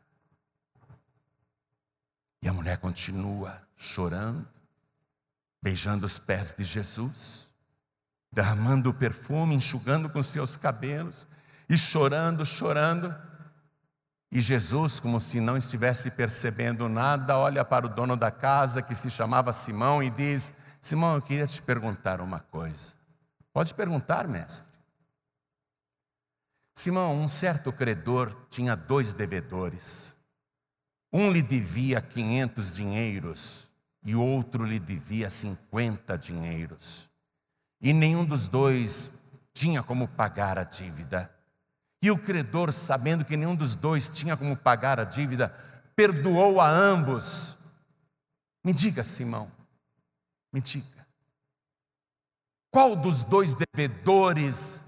[2.42, 4.44] E a mulher continua chorando,
[5.62, 7.48] beijando os pés de Jesus
[8.32, 11.24] derramando o perfume, enxugando com seus cabelos
[11.68, 13.16] e chorando, chorando.
[14.30, 18.94] E Jesus, como se não estivesse percebendo nada, olha para o dono da casa, que
[18.94, 22.92] se chamava Simão, e diz: Simão, eu queria te perguntar uma coisa.
[23.52, 24.68] Pode perguntar, mestre.
[26.74, 30.16] Simão, um certo credor tinha dois devedores.
[31.12, 33.66] Um lhe devia 500 dinheiros
[34.04, 37.08] e o outro lhe devia 50 dinheiros.
[37.80, 41.30] E nenhum dos dois tinha como pagar a dívida.
[42.00, 45.48] E o credor, sabendo que nenhum dos dois tinha como pagar a dívida,
[45.96, 47.56] perdoou a ambos.
[48.64, 49.50] Me diga, Simão,
[50.52, 51.06] me diga,
[52.70, 54.84] qual dos dois devedores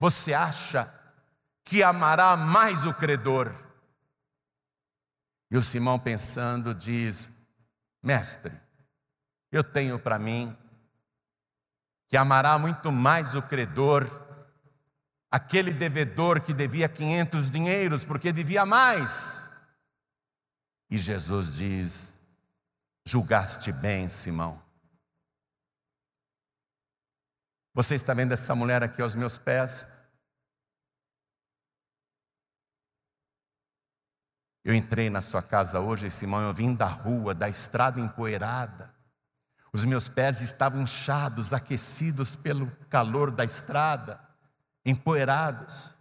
[0.00, 0.92] você acha
[1.64, 3.52] que amará mais o credor?
[5.50, 7.30] E o Simão, pensando, diz:
[8.02, 8.52] Mestre,
[9.50, 10.56] eu tenho para mim
[12.08, 14.06] que amará muito mais o credor,
[15.32, 19.42] aquele devedor que devia 500 dinheiros, porque devia mais.
[20.90, 22.20] E Jesus diz:
[23.06, 24.62] Julgaste bem, Simão.
[27.74, 29.86] Você está vendo essa mulher aqui aos meus pés?
[34.62, 38.94] Eu entrei na sua casa hoje, Simão, eu vim da rua, da estrada empoeirada.
[39.72, 44.20] Os meus pés estavam inchados, aquecidos pelo calor da estrada,
[44.84, 45.94] empoeirados.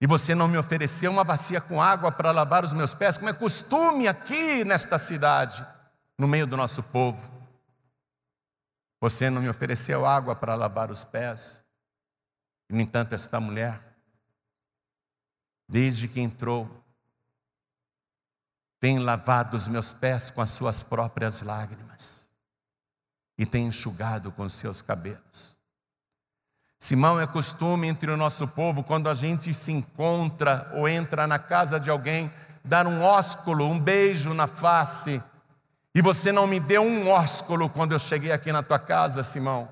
[0.00, 3.30] E você não me ofereceu uma bacia com água para lavar os meus pés, como
[3.30, 5.66] é costume aqui nesta cidade,
[6.18, 7.32] no meio do nosso povo.
[9.00, 11.62] Você não me ofereceu água para lavar os pés.
[12.68, 13.80] E, no entanto, esta mulher,
[15.68, 16.68] desde que entrou,
[18.78, 22.28] tem lavado os meus pés com as suas próprias lágrimas
[23.38, 25.55] e tem enxugado com os seus cabelos.
[26.86, 31.36] Simão é costume entre o nosso povo, quando a gente se encontra ou entra na
[31.36, 32.32] casa de alguém,
[32.64, 35.20] dar um ósculo, um beijo na face
[35.92, 39.68] e você não me deu um ósculo quando eu cheguei aqui na tua casa, Simão.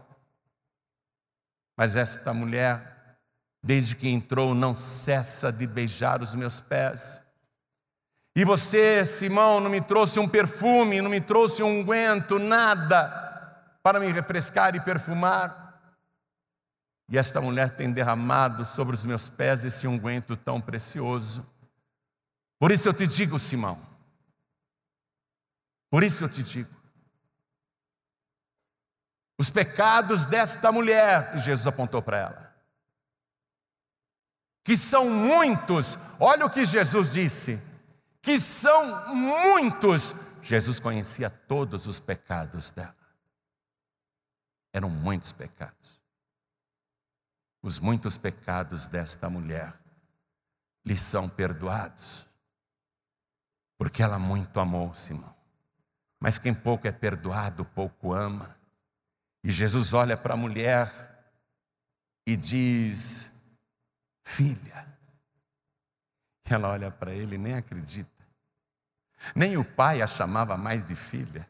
[1.77, 3.17] Mas esta mulher,
[3.63, 7.21] desde que entrou, não cessa de beijar os meus pés.
[8.35, 14.01] E você, Simão, não me trouxe um perfume, não me trouxe um unguento, nada para
[14.01, 15.64] me refrescar e perfumar.
[17.09, 21.47] E esta mulher tem derramado sobre os meus pés esse unguento tão precioso.
[22.59, 23.81] Por isso eu te digo, Simão,
[25.91, 26.75] por isso eu te digo:
[29.39, 32.57] os pecados desta mulher, e Jesus apontou para ela,
[34.65, 37.83] que são muitos, olha o que Jesus disse,
[38.23, 40.41] que são muitos.
[40.43, 42.97] Jesus conhecia todos os pecados dela,
[44.73, 45.94] eram muitos pecados.
[47.65, 49.73] Os muitos pecados desta mulher
[50.85, 52.27] lhe são perdoados,
[53.79, 55.35] porque ela muito amou Simão.
[56.21, 58.55] Mas quem pouco é perdoado, pouco ama.
[59.43, 60.93] E Jesus olha para a mulher
[62.27, 63.33] e diz:
[64.23, 64.87] Filha.
[66.45, 68.11] Ela olha para ele e nem acredita.
[69.35, 71.49] Nem o pai a chamava mais de filha.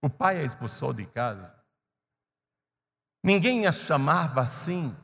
[0.00, 1.52] O pai a expulsou de casa.
[3.24, 4.96] Ninguém a chamava assim.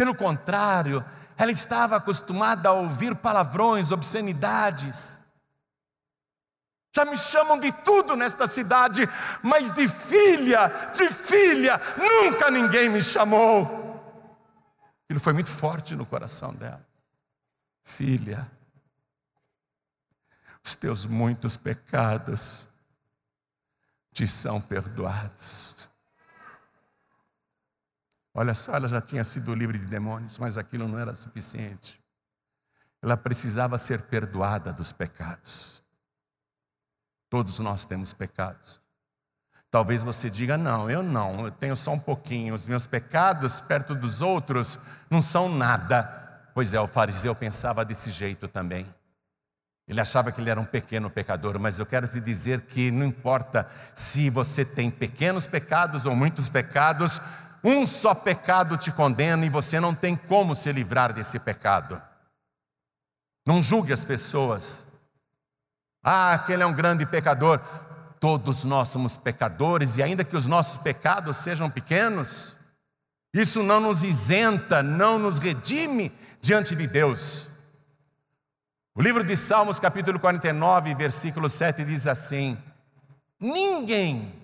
[0.00, 1.04] Pelo contrário,
[1.36, 5.20] ela estava acostumada a ouvir palavrões, obscenidades.
[6.96, 9.06] Já me chamam de tudo nesta cidade,
[9.42, 13.66] mas de filha, de filha, nunca ninguém me chamou.
[15.04, 16.88] Aquilo foi muito forte no coração dela.
[17.84, 18.50] Filha,
[20.64, 22.70] os teus muitos pecados
[24.14, 25.89] te são perdoados.
[28.32, 32.00] Olha só, ela já tinha sido livre de demônios, mas aquilo não era suficiente.
[33.02, 35.82] Ela precisava ser perdoada dos pecados.
[37.28, 38.80] Todos nós temos pecados.
[39.70, 42.54] Talvez você diga: não, eu não, eu tenho só um pouquinho.
[42.54, 46.18] Os meus pecados perto dos outros não são nada.
[46.52, 48.86] Pois é, o fariseu pensava desse jeito também.
[49.88, 53.04] Ele achava que ele era um pequeno pecador, mas eu quero te dizer que não
[53.04, 57.20] importa se você tem pequenos pecados ou muitos pecados,
[57.62, 62.00] um só pecado te condena e você não tem como se livrar desse pecado.
[63.46, 64.86] Não julgue as pessoas.
[66.02, 67.60] Ah, aquele é um grande pecador.
[68.18, 72.56] Todos nós somos pecadores e, ainda que os nossos pecados sejam pequenos,
[73.32, 77.48] isso não nos isenta, não nos redime diante de Deus.
[78.94, 82.58] O livro de Salmos, capítulo 49, versículo 7 diz assim:
[83.38, 84.34] Ninguém,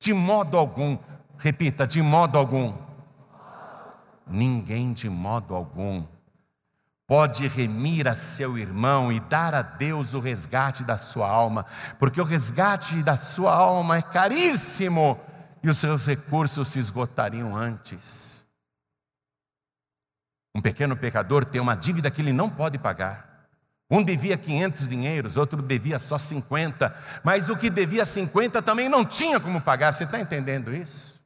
[0.00, 0.98] de modo algum,
[1.40, 2.74] repita, de modo algum,
[4.26, 6.06] ninguém de modo algum
[7.06, 11.66] pode remir a seu irmão e dar a Deus o resgate da sua alma,
[11.98, 15.18] porque o resgate da sua alma é caríssimo
[15.60, 18.46] e os seus recursos se esgotariam antes.
[20.54, 23.48] Um pequeno pecador tem uma dívida que ele não pode pagar.
[23.90, 29.04] Um devia 500 dinheiros, outro devia só 50, mas o que devia 50 também não
[29.04, 29.92] tinha como pagar.
[29.92, 31.19] Você está entendendo isso?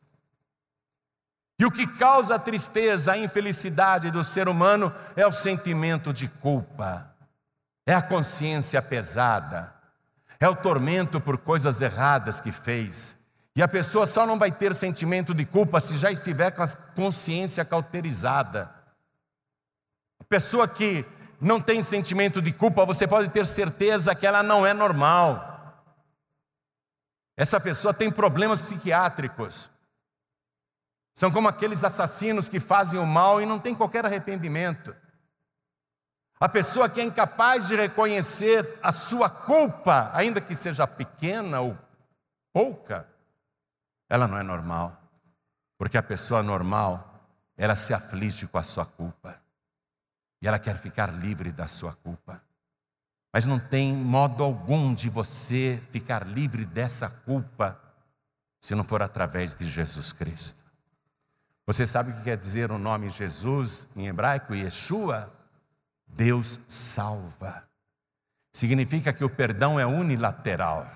[1.58, 6.26] E o que causa a tristeza, a infelicidade do ser humano é o sentimento de
[6.26, 7.14] culpa,
[7.86, 9.72] é a consciência pesada,
[10.40, 13.16] é o tormento por coisas erradas que fez.
[13.56, 16.68] E a pessoa só não vai ter sentimento de culpa se já estiver com a
[16.96, 18.68] consciência cauterizada.
[20.18, 21.06] A pessoa que
[21.40, 25.52] não tem sentimento de culpa, você pode ter certeza que ela não é normal.
[27.36, 29.70] Essa pessoa tem problemas psiquiátricos.
[31.14, 34.94] São como aqueles assassinos que fazem o mal e não tem qualquer arrependimento.
[36.40, 41.78] A pessoa que é incapaz de reconhecer a sua culpa, ainda que seja pequena ou
[42.52, 43.08] pouca,
[44.10, 45.00] ela não é normal.
[45.78, 49.40] Porque a pessoa normal, ela se aflige com a sua culpa.
[50.42, 52.42] E ela quer ficar livre da sua culpa.
[53.32, 57.80] Mas não tem modo algum de você ficar livre dessa culpa
[58.60, 60.63] se não for através de Jesus Cristo.
[61.66, 65.32] Você sabe o que quer dizer o nome Jesus em hebraico, Yeshua?
[66.06, 67.64] Deus salva.
[68.52, 70.86] Significa que o perdão é unilateral.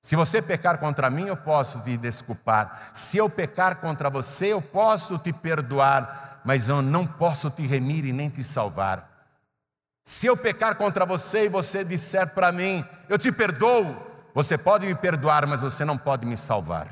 [0.00, 2.90] Se você pecar contra mim, eu posso te desculpar.
[2.92, 8.04] Se eu pecar contra você, eu posso te perdoar, mas eu não posso te remir
[8.04, 9.10] e nem te salvar.
[10.04, 13.96] Se eu pecar contra você e você disser para mim, eu te perdoo,
[14.34, 16.86] você pode me perdoar, mas você não pode me salvar.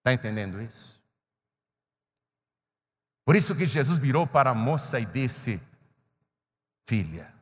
[0.00, 0.99] Está entendendo isso?
[3.24, 5.60] Por isso que Jesus virou para a moça e disse:
[6.86, 7.32] Filha,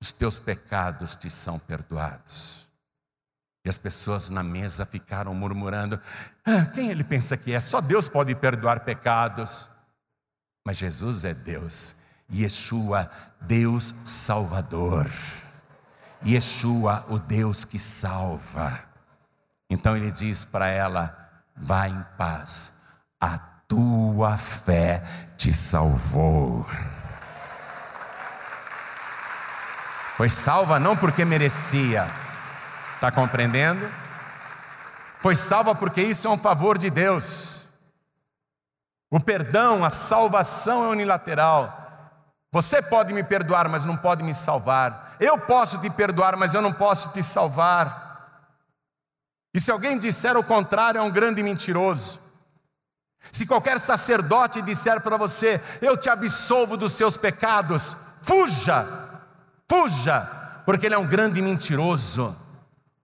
[0.00, 2.68] os teus pecados te são perdoados.
[3.64, 6.00] E as pessoas na mesa ficaram murmurando:
[6.44, 7.60] ah, quem ele pensa que é?
[7.60, 9.68] Só Deus pode perdoar pecados.
[10.66, 11.96] Mas Jesus é Deus,
[12.32, 13.10] Yeshua,
[13.40, 15.10] Deus Salvador.
[16.26, 18.82] Yeshua, o Deus que salva.
[19.68, 22.80] Então ele diz para ela: vá em paz,
[23.20, 25.02] a tua fé
[25.36, 26.66] te salvou.
[30.16, 32.08] Foi salva não porque merecia,
[32.94, 33.90] está compreendendo?
[35.20, 37.66] Foi salva porque isso é um favor de Deus.
[39.10, 41.80] O perdão, a salvação é unilateral.
[42.52, 45.16] Você pode me perdoar, mas não pode me salvar.
[45.18, 48.04] Eu posso te perdoar, mas eu não posso te salvar.
[49.52, 52.20] E se alguém disser o contrário, é um grande mentiroso.
[53.32, 58.86] Se qualquer sacerdote disser para você, eu te absolvo dos seus pecados, fuja,
[59.68, 60.20] fuja,
[60.64, 62.44] porque ele é um grande mentiroso.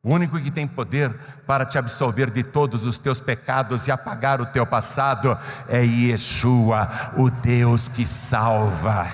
[0.02, 1.14] O único que tem poder
[1.46, 5.36] para te absolver de todos os teus pecados e apagar o teu passado
[5.68, 9.06] é Yeshua, o Deus que salva,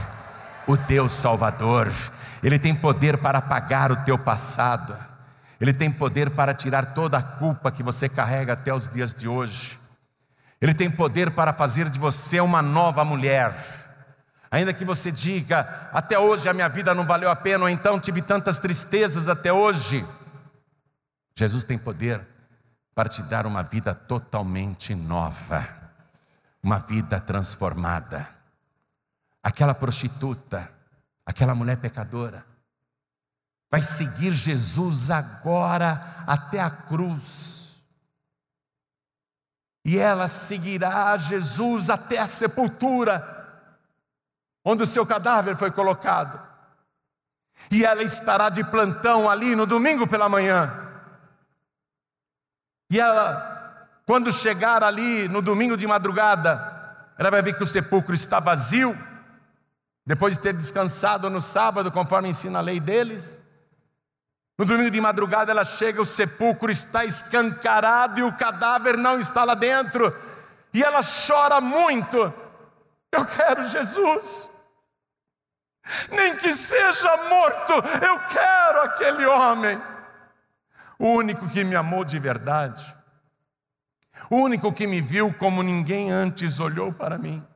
[0.65, 1.93] o Deus Salvador.
[2.41, 4.97] Ele tem poder para apagar o teu passado,
[5.61, 9.27] ele tem poder para tirar toda a culpa que você carrega até os dias de
[9.27, 9.86] hoje.
[10.61, 13.55] Ele tem poder para fazer de você uma nova mulher.
[14.51, 18.01] Ainda que você diga, até hoje a minha vida não valeu a pena, ou então
[18.01, 20.07] tive tantas tristezas até hoje.
[21.37, 22.27] Jesus tem poder
[22.95, 25.67] para te dar uma vida totalmente nova,
[26.63, 28.27] uma vida transformada.
[29.43, 30.71] Aquela prostituta,
[31.27, 32.47] aquela mulher pecadora,
[33.71, 37.56] vai seguir Jesus agora até a cruz
[39.87, 43.25] e ela seguirá Jesus até a sepultura,
[44.65, 46.45] onde o seu cadáver foi colocado.
[47.71, 50.73] E ela estará de plantão ali no domingo pela manhã.
[52.91, 58.13] E ela, quando chegar ali no domingo de madrugada, ela vai ver que o sepulcro
[58.13, 58.93] está vazio,
[60.05, 63.41] depois de ter descansado no sábado, conforme ensina a lei deles.
[64.59, 69.45] No domingo de madrugada ela chega, o sepulcro está escancarado e o cadáver não está
[69.45, 70.15] lá dentro.
[70.73, 72.17] E ela chora muito.
[73.13, 74.51] Eu quero Jesus.
[76.11, 77.73] Nem que seja morto,
[78.05, 79.81] eu quero aquele homem.
[80.99, 82.97] O único que me amou de verdade.
[84.31, 87.47] O único que me viu como ninguém antes olhou para mim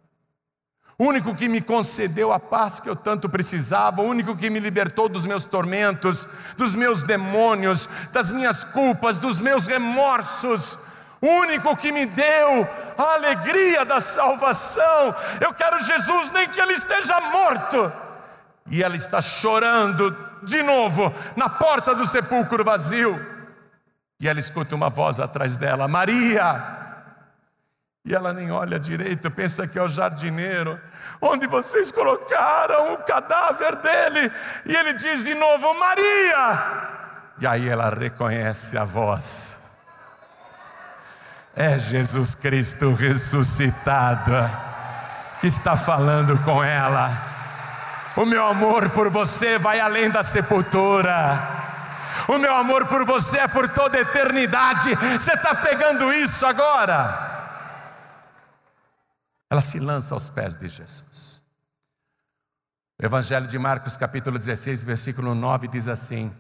[1.01, 4.61] o único que me concedeu a paz que eu tanto precisava, o único que me
[4.61, 6.29] libertou dos meus tormentos,
[6.59, 10.79] dos meus demônios, das minhas culpas, dos meus remorsos,
[11.19, 15.17] o único que me deu a alegria da salvação.
[15.41, 17.91] Eu quero Jesus, nem que ele esteja morto.
[18.71, 23.19] E ela está chorando de novo na porta do sepulcro vazio.
[24.21, 26.80] E ela escuta uma voz atrás dela: Maria.
[28.05, 30.81] E ela nem olha direito, pensa que é o jardineiro.
[31.21, 34.33] Onde vocês colocaram o cadáver dele?
[34.65, 36.99] E ele diz de novo: Maria.
[37.39, 39.71] E aí ela reconhece a voz.
[41.55, 44.33] É Jesus Cristo ressuscitado
[45.41, 47.11] que está falando com ela.
[48.17, 51.39] O meu amor por você vai além da sepultura.
[52.29, 54.95] O meu amor por você é por toda eternidade.
[54.95, 57.30] Você está pegando isso agora?
[59.51, 61.43] Ela se lança aos pés de Jesus.
[63.01, 66.33] O Evangelho de Marcos, capítulo 16, versículo 9, diz assim: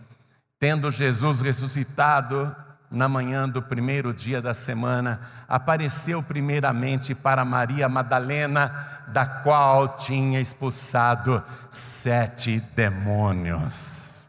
[0.58, 2.54] Tendo Jesus ressuscitado
[2.90, 10.40] na manhã do primeiro dia da semana, apareceu primeiramente para Maria Madalena, da qual tinha
[10.40, 14.28] expulsado sete demônios.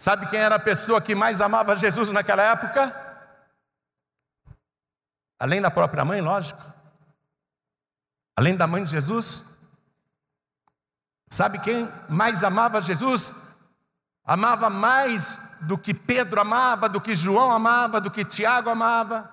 [0.00, 2.92] Sabe quem era a pessoa que mais amava Jesus naquela época?
[5.40, 6.77] Além da própria mãe, lógico.
[8.38, 9.46] Além da mãe de Jesus?
[11.28, 13.56] Sabe quem mais amava Jesus?
[14.24, 19.28] Amava mais do que Pedro amava, do que João amava, do que Tiago amava.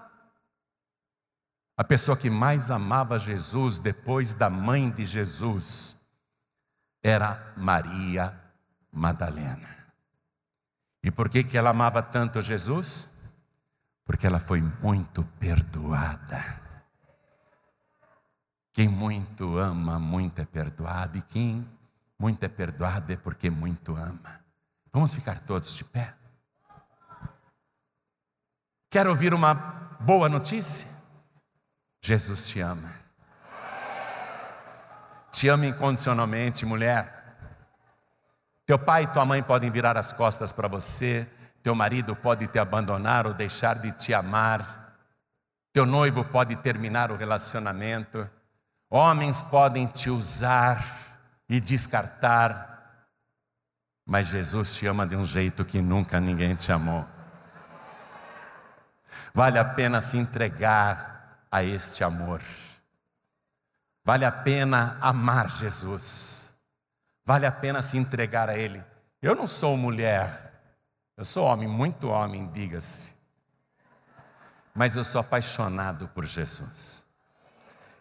[1.78, 5.98] A pessoa que mais amava Jesus depois da mãe de Jesus
[7.04, 8.34] era Maria
[8.92, 9.70] Madalena.
[11.04, 13.08] E por que, que ela amava tanto Jesus?
[14.04, 16.65] Porque ela foi muito perdoada.
[18.76, 21.66] Quem muito ama, muito é perdoado, e quem
[22.20, 24.42] muito é perdoado é porque muito ama.
[24.92, 26.14] Vamos ficar todos de pé.
[28.92, 29.54] Quer ouvir uma
[30.02, 30.90] boa notícia?
[32.04, 32.94] Jesus te ama.
[35.32, 37.38] Te ama incondicionalmente, mulher.
[38.66, 41.26] Teu pai e tua mãe podem virar as costas para você,
[41.64, 44.98] teu marido pode te abandonar ou deixar de te amar,
[45.72, 48.30] teu noivo pode terminar o relacionamento,
[48.90, 50.84] Homens podem te usar
[51.50, 53.08] e descartar,
[54.06, 57.06] mas Jesus te ama de um jeito que nunca ninguém te amou.
[59.34, 62.42] Vale a pena se entregar a este amor.
[64.04, 66.56] Vale a pena amar Jesus.
[67.26, 68.84] Vale a pena se entregar a Ele.
[69.22, 70.54] Eu não sou mulher,
[71.18, 73.16] eu sou homem, muito homem, diga-se.
[74.76, 76.95] Mas eu sou apaixonado por Jesus.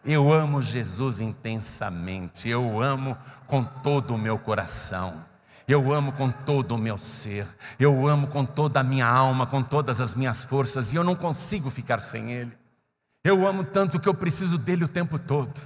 [0.05, 5.25] Eu amo Jesus intensamente, eu amo com todo o meu coração.
[5.67, 7.47] Eu amo com todo o meu ser,
[7.79, 11.15] eu amo com toda a minha alma, com todas as minhas forças, e eu não
[11.15, 12.55] consigo ficar sem Ele.
[13.23, 15.59] Eu amo tanto que eu preciso dele o tempo todo.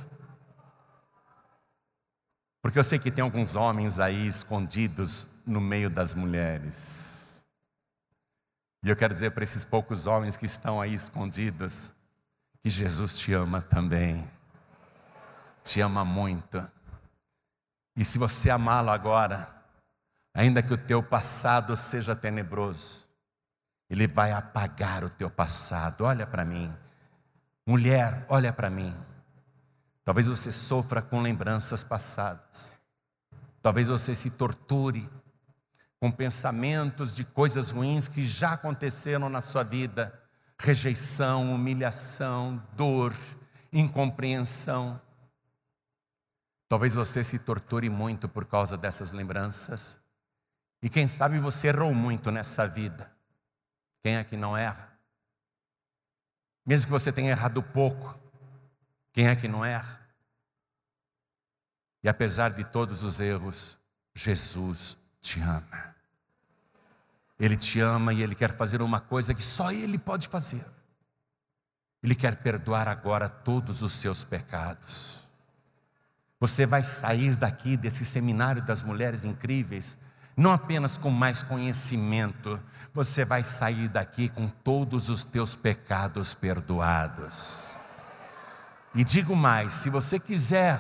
[2.61, 7.43] Porque eu sei que tem alguns homens aí escondidos no meio das mulheres.
[8.85, 11.91] E eu quero dizer para esses poucos homens que estão aí escondidos,
[12.61, 14.29] que Jesus te ama também.
[15.63, 16.65] Te ama muito.
[17.95, 19.49] E se você amá-lo agora,
[20.33, 23.05] ainda que o teu passado seja tenebroso,
[23.89, 26.05] ele vai apagar o teu passado.
[26.05, 26.73] Olha para mim.
[27.65, 28.95] Mulher, olha para mim.
[30.03, 32.79] Talvez você sofra com lembranças passadas.
[33.61, 35.09] Talvez você se torture
[35.99, 40.17] com pensamentos de coisas ruins que já aconteceram na sua vida
[40.59, 43.13] rejeição, humilhação, dor,
[43.71, 45.01] incompreensão.
[46.67, 49.99] Talvez você se torture muito por causa dessas lembranças.
[50.81, 53.11] E quem sabe você errou muito nessa vida.
[54.01, 54.97] Quem é que não erra?
[56.65, 58.17] Mesmo que você tenha errado pouco,
[59.11, 59.99] quem é que não erra?
[62.03, 63.77] E apesar de todos os erros,
[64.13, 65.95] Jesus te ama.
[67.39, 70.65] Ele te ama e Ele quer fazer uma coisa que só Ele pode fazer.
[72.03, 75.23] Ele quer perdoar agora todos os seus pecados.
[76.39, 79.97] Você vai sair daqui desse seminário das mulheres incríveis,
[80.35, 82.59] não apenas com mais conhecimento,
[82.93, 87.57] você vai sair daqui com todos os teus pecados perdoados.
[88.95, 90.79] E digo mais: se você quiser,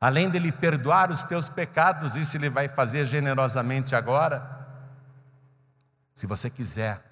[0.00, 4.59] além dele perdoar os teus pecados, isso ele vai fazer generosamente agora
[6.14, 7.02] se você quiser,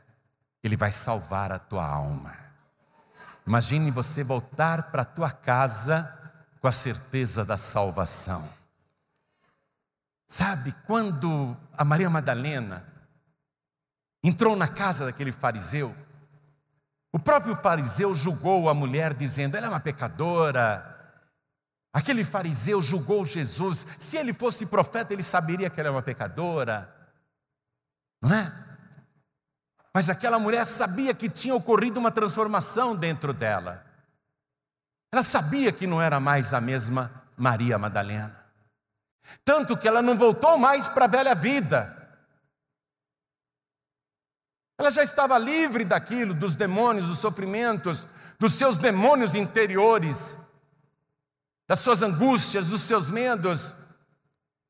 [0.63, 2.37] Ele vai salvar a tua alma.
[3.47, 6.15] Imagine você voltar para a tua casa
[6.61, 8.47] com a certeza da salvação.
[10.27, 12.87] Sabe, quando a Maria Madalena
[14.23, 15.97] entrou na casa daquele fariseu,
[17.11, 20.95] o próprio fariseu julgou a mulher, dizendo: ela é uma pecadora.
[21.91, 23.87] Aquele fariseu julgou Jesus.
[23.99, 26.95] Se ele fosse profeta, ele saberia que ela é uma pecadora.
[28.21, 28.68] Não é?
[29.99, 33.85] Mas aquela mulher sabia que tinha ocorrido uma transformação dentro dela.
[35.11, 38.45] Ela sabia que não era mais a mesma Maria Madalena.
[39.45, 42.17] Tanto que ela não voltou mais para a velha vida.
[44.79, 48.07] Ela já estava livre daquilo, dos demônios, dos sofrimentos,
[48.39, 50.37] dos seus demônios interiores,
[51.67, 53.75] das suas angústias, dos seus medos.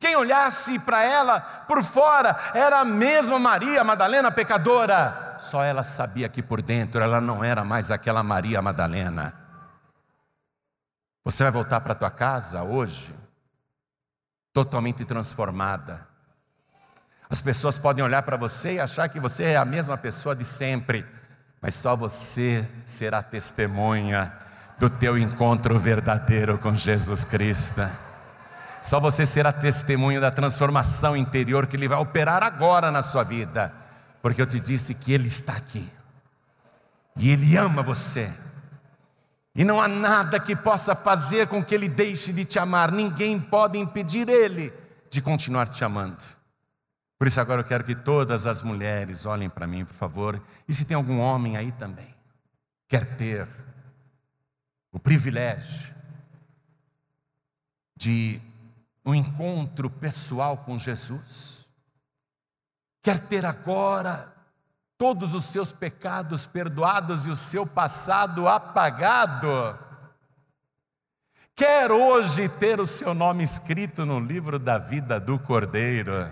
[0.00, 5.36] Quem olhasse para ela por fora era a mesma Maria Madalena pecadora.
[5.38, 9.34] Só ela sabia que por dentro ela não era mais aquela Maria Madalena.
[11.24, 13.14] Você vai voltar para tua casa hoje
[14.52, 16.06] totalmente transformada.
[17.28, 20.44] As pessoas podem olhar para você e achar que você é a mesma pessoa de
[20.44, 21.04] sempre,
[21.60, 24.32] mas só você será testemunha
[24.78, 27.82] do teu encontro verdadeiro com Jesus Cristo.
[28.88, 33.70] Só você será testemunha da transformação interior que Ele vai operar agora na sua vida,
[34.22, 35.86] porque eu te disse que Ele está aqui
[37.14, 38.32] e Ele ama você.
[39.54, 43.38] E não há nada que possa fazer com que Ele deixe de te amar, ninguém
[43.38, 44.72] pode impedir Ele
[45.10, 46.22] de continuar te amando.
[47.18, 50.72] Por isso, agora eu quero que todas as mulheres olhem para mim, por favor, e
[50.72, 52.08] se tem algum homem aí também,
[52.88, 53.46] quer ter
[54.90, 55.94] o privilégio
[57.94, 58.40] de
[59.08, 61.66] um encontro pessoal com Jesus,
[63.02, 64.34] quer ter agora
[64.98, 69.78] todos os seus pecados perdoados e o seu passado apagado,
[71.56, 76.30] quer hoje ter o seu nome escrito no livro da vida do Cordeiro.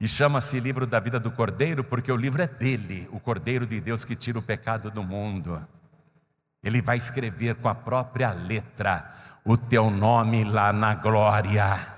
[0.00, 3.80] E chama-se livro da vida do Cordeiro porque o livro é dele, o Cordeiro de
[3.80, 5.64] Deus que tira o pecado do mundo.
[6.64, 9.14] Ele vai escrever com a própria letra
[9.44, 11.94] o teu nome lá na glória.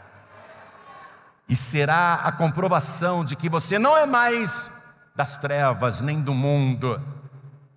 [1.49, 4.82] E será a comprovação de que você não é mais
[5.14, 7.01] das trevas nem do mundo,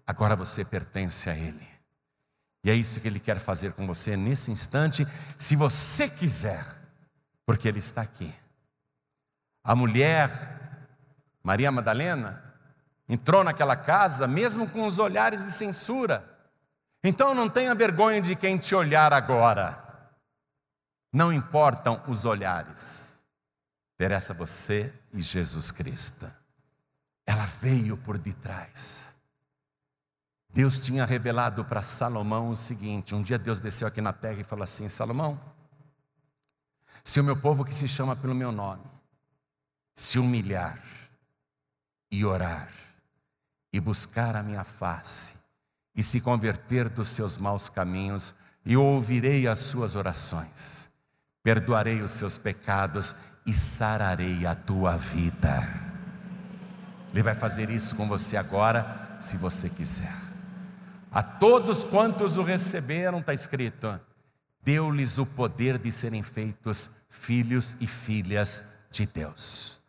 [0.06, 1.68] agora você pertence a Ele.
[2.64, 5.08] E é isso que Ele quer fazer com você nesse instante,
[5.38, 6.66] se você quiser,
[7.46, 8.34] porque Ele está aqui.
[9.64, 10.90] A mulher,
[11.44, 12.44] Maria Madalena,
[13.08, 16.39] entrou naquela casa mesmo com os olhares de censura.
[17.04, 19.86] Então não tenha vergonha de quem te olhar agora.
[21.14, 23.20] Não importam os olhares.
[23.96, 26.30] Interessa você e Jesus Cristo.
[27.26, 29.14] Ela veio por detrás.
[30.52, 34.44] Deus tinha revelado para Salomão o seguinte: um dia Deus desceu aqui na terra e
[34.44, 35.40] falou assim: Salomão,
[37.04, 38.84] se o meu povo que se chama pelo meu nome
[39.96, 40.82] se humilhar
[42.10, 42.72] e orar
[43.74, 45.39] e buscar a minha face
[46.00, 48.34] e se converter dos seus maus caminhos,
[48.66, 50.90] e ouvirei as suas orações,
[51.44, 55.62] perdoarei os seus pecados e sararei a tua vida.
[57.12, 60.16] Ele vai fazer isso com você agora, se você quiser.
[61.12, 64.00] A todos quantos o receberam, está escrito,
[64.64, 69.82] deu-lhes o poder de serem feitos filhos e filhas de Deus.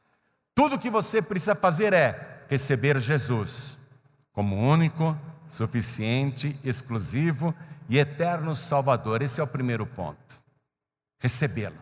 [0.56, 3.76] Tudo o que você precisa fazer é receber Jesus
[4.32, 5.16] como único
[5.50, 7.54] suficiente, exclusivo
[7.88, 9.20] e eterno Salvador.
[9.20, 10.40] Esse é o primeiro ponto.
[11.20, 11.76] Recebê-lo,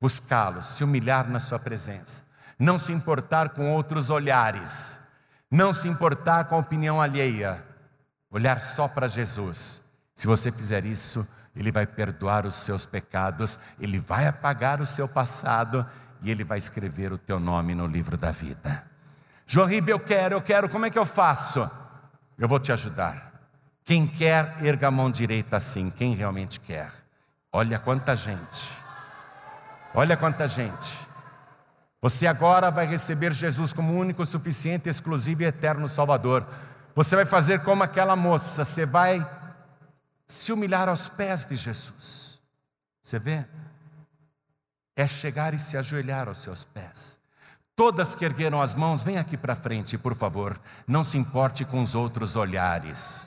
[0.00, 2.24] buscá-lo, se humilhar na Sua presença,
[2.58, 5.06] não se importar com outros olhares,
[5.50, 7.64] não se importar com a opinião alheia,
[8.30, 9.80] olhar só para Jesus.
[10.14, 15.08] Se você fizer isso, Ele vai perdoar os seus pecados, Ele vai apagar o seu
[15.08, 15.86] passado
[16.20, 18.84] e Ele vai escrever o teu nome no livro da vida.
[19.46, 21.70] João Ribe, eu quero, eu quero, como é que eu faço?
[22.42, 23.40] Eu vou te ajudar.
[23.84, 25.92] Quem quer, erga a mão direita assim.
[25.92, 26.92] Quem realmente quer.
[27.52, 28.68] Olha quanta gente.
[29.94, 30.98] Olha quanta gente.
[32.00, 36.44] Você agora vai receber Jesus como único, suficiente, exclusivo e eterno Salvador.
[36.96, 39.24] Você vai fazer como aquela moça, você vai
[40.26, 42.40] se humilhar aos pés de Jesus.
[43.04, 43.46] Você vê?
[44.96, 47.21] É chegar e se ajoelhar aos seus pés.
[47.74, 50.60] Todas que ergueram as mãos, vem aqui para frente, por favor.
[50.86, 53.26] Não se importe com os outros olhares.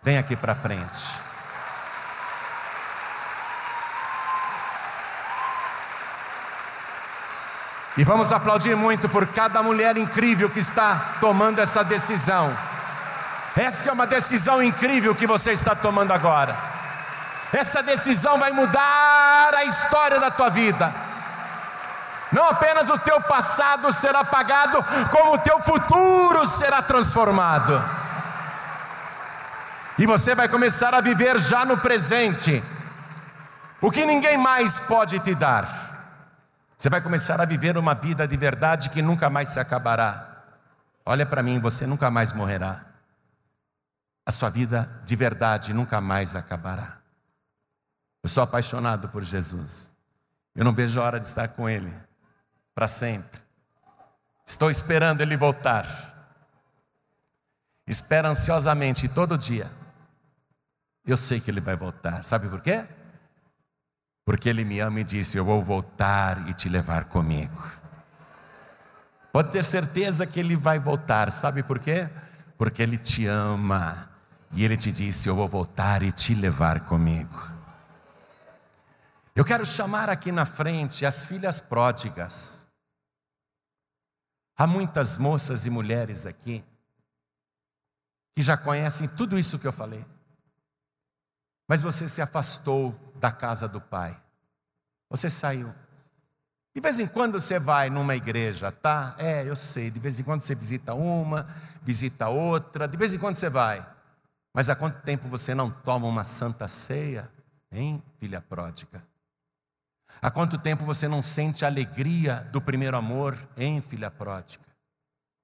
[0.00, 1.28] Vem aqui para frente.
[7.96, 12.56] E vamos aplaudir muito por cada mulher incrível que está tomando essa decisão.
[13.56, 16.56] Essa é uma decisão incrível que você está tomando agora.
[17.52, 21.07] Essa decisão vai mudar a história da tua vida.
[22.30, 27.72] Não apenas o teu passado será apagado, como o teu futuro será transformado.
[29.98, 32.62] E você vai começar a viver já no presente.
[33.80, 35.86] O que ninguém mais pode te dar.
[36.76, 40.44] Você vai começar a viver uma vida de verdade que nunca mais se acabará.
[41.04, 42.84] Olha para mim, você nunca mais morrerá.
[44.24, 46.98] A sua vida de verdade nunca mais acabará.
[48.22, 49.90] Eu sou apaixonado por Jesus.
[50.54, 52.07] Eu não vejo a hora de estar com Ele
[52.78, 53.40] para sempre.
[54.46, 55.84] Estou esperando Ele voltar.
[57.84, 59.68] Espero ansiosamente todo dia.
[61.04, 62.22] Eu sei que Ele vai voltar.
[62.22, 62.86] Sabe por quê?
[64.28, 67.66] porque Ele me ama e disse: Eu vou voltar e te levar comigo.
[69.32, 72.10] Pode ter certeza que Ele vai voltar, sabe por quê?
[72.58, 74.10] Porque Ele te ama
[74.52, 77.50] e Ele te disse: Eu vou voltar e te levar comigo.
[79.34, 82.67] Eu quero chamar aqui na frente as filhas pródigas.
[84.60, 86.64] Há muitas moças e mulheres aqui
[88.34, 90.04] que já conhecem tudo isso que eu falei,
[91.68, 94.20] mas você se afastou da casa do Pai.
[95.08, 95.72] Você saiu.
[96.74, 99.14] De vez em quando você vai numa igreja, tá?
[99.18, 99.90] É, eu sei.
[99.90, 101.46] De vez em quando você visita uma,
[101.82, 102.88] visita outra.
[102.88, 103.86] De vez em quando você vai.
[104.52, 107.30] Mas há quanto tempo você não toma uma santa ceia,
[107.70, 109.02] hein, filha pródiga?
[110.20, 114.64] Há quanto tempo você não sente a alegria do primeiro amor, hein, filha pródiga?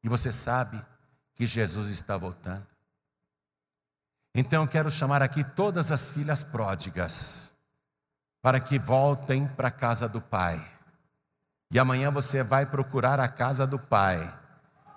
[0.03, 0.81] E você sabe
[1.35, 2.67] que Jesus está voltando.
[4.35, 7.53] Então eu quero chamar aqui todas as filhas pródigas
[8.43, 10.63] para que voltem para a casa do Pai.
[11.71, 14.33] E amanhã você vai procurar a casa do Pai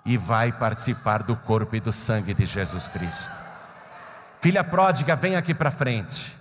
[0.04, 3.34] e vai participar do corpo e do sangue de Jesus Cristo.
[4.40, 6.37] Filha pródiga, vem aqui para frente.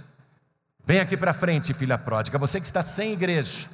[0.88, 2.38] Vem aqui para frente, filha pródiga.
[2.38, 3.68] Você que está sem igreja,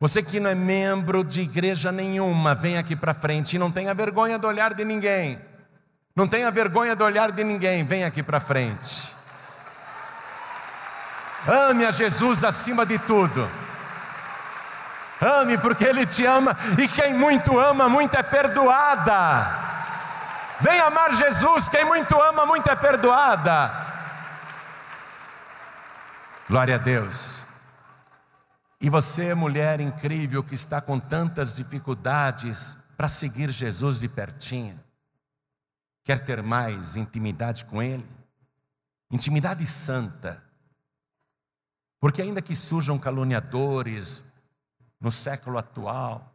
[0.00, 3.92] você que não é membro de igreja nenhuma, vem aqui para frente e não tenha
[3.92, 5.38] vergonha do olhar de ninguém.
[6.16, 9.14] Não tenha vergonha do olhar de ninguém, vem aqui para frente.
[11.46, 13.46] Ame a Jesus acima de tudo.
[15.20, 19.68] Ame porque Ele te ama e quem muito ama, muito é perdoada.
[20.62, 23.87] Vem amar Jesus, quem muito ama, muito é perdoada.
[26.48, 27.42] Glória a Deus.
[28.80, 34.78] E você, mulher incrível que está com tantas dificuldades para seguir Jesus de pertinho,
[36.04, 38.06] quer ter mais intimidade com Ele?
[39.10, 40.48] Intimidade santa
[42.00, 44.24] porque, ainda que surjam caluniadores
[45.00, 46.34] no século atual,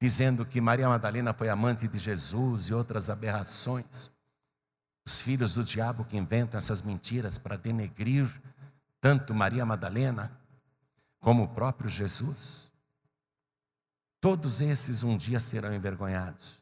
[0.00, 4.10] dizendo que Maria Madalena foi amante de Jesus e outras aberrações,
[5.06, 8.26] os filhos do diabo que inventam essas mentiras para denegrir
[9.00, 10.38] tanto Maria Madalena
[11.20, 12.70] como o próprio Jesus,
[14.20, 16.60] todos esses um dia serão envergonhados.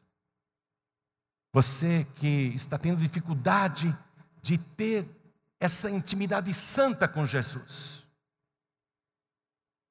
[1.51, 3.95] Você que está tendo dificuldade
[4.41, 5.07] de ter
[5.59, 8.05] essa intimidade santa com Jesus,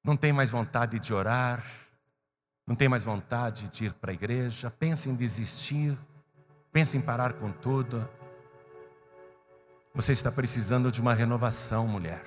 [0.03, 1.63] não tem mais vontade de orar,
[2.65, 5.97] não tem mais vontade de ir para a igreja, pensa em desistir,
[6.71, 8.07] pensa em parar com tudo.
[9.93, 12.23] Você está precisando de uma renovação, mulher.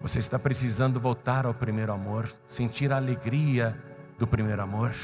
[0.00, 3.76] Você está precisando voltar ao primeiro amor, sentir a alegria
[4.18, 4.94] do primeiro amor.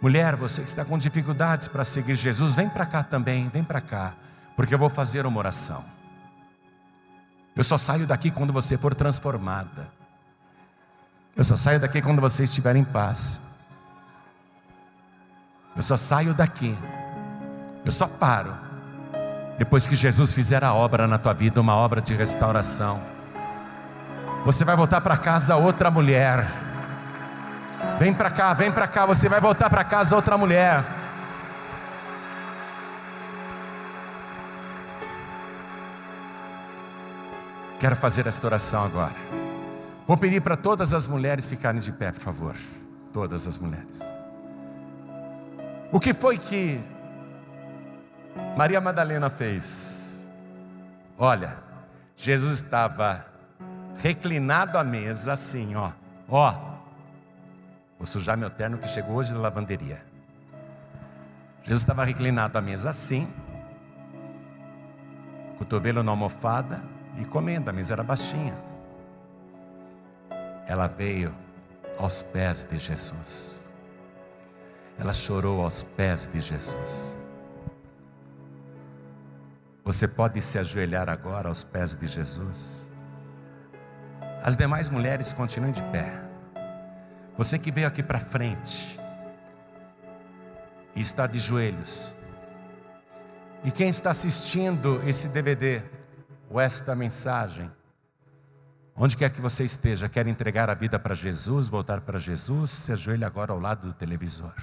[0.00, 4.14] Mulher, você está com dificuldades para seguir Jesus, vem para cá também, vem para cá,
[4.54, 5.84] porque eu vou fazer uma oração.
[7.56, 9.90] Eu só saio daqui quando você for transformada.
[11.34, 13.56] Eu só saio daqui quando você estiver em paz.
[15.74, 16.76] Eu só saio daqui.
[17.84, 18.65] Eu só paro.
[19.58, 23.00] Depois que Jesus fizer a obra na tua vida, uma obra de restauração.
[24.44, 26.46] Você vai voltar para casa outra mulher.
[27.98, 30.84] Vem para cá, vem para cá, você vai voltar para casa outra mulher.
[37.78, 39.14] Quero fazer esta oração agora.
[40.06, 42.54] Vou pedir para todas as mulheres ficarem de pé, por favor.
[43.12, 44.02] Todas as mulheres.
[45.90, 46.80] O que foi que
[48.56, 50.26] Maria Madalena fez?
[51.18, 51.58] Olha,
[52.16, 53.26] Jesus estava
[53.96, 55.92] reclinado à mesa, assim, ó,
[56.28, 56.52] ó.
[57.98, 60.04] Vou sujar meu terno que chegou hoje da lavanderia.
[61.62, 63.28] Jesus estava reclinado à mesa assim,
[65.58, 66.80] cotovelo na almofada
[67.18, 68.54] e comendo, a mesa era baixinha
[70.66, 71.34] ela veio
[71.98, 73.64] aos pés de Jesus.
[74.98, 77.14] Ela chorou aos pés de Jesus.
[79.86, 82.90] Você pode se ajoelhar agora aos pés de Jesus.
[84.42, 86.12] As demais mulheres continuem de pé.
[87.38, 88.98] Você que veio aqui para frente
[90.92, 92.12] e está de joelhos,
[93.64, 95.82] E quem está assistindo esse DVD,
[96.48, 97.70] ou esta mensagem,
[98.94, 102.92] onde quer que você esteja, quer entregar a vida para Jesus, voltar para Jesus, se
[102.92, 104.54] ajoelhe agora ao lado do televisor.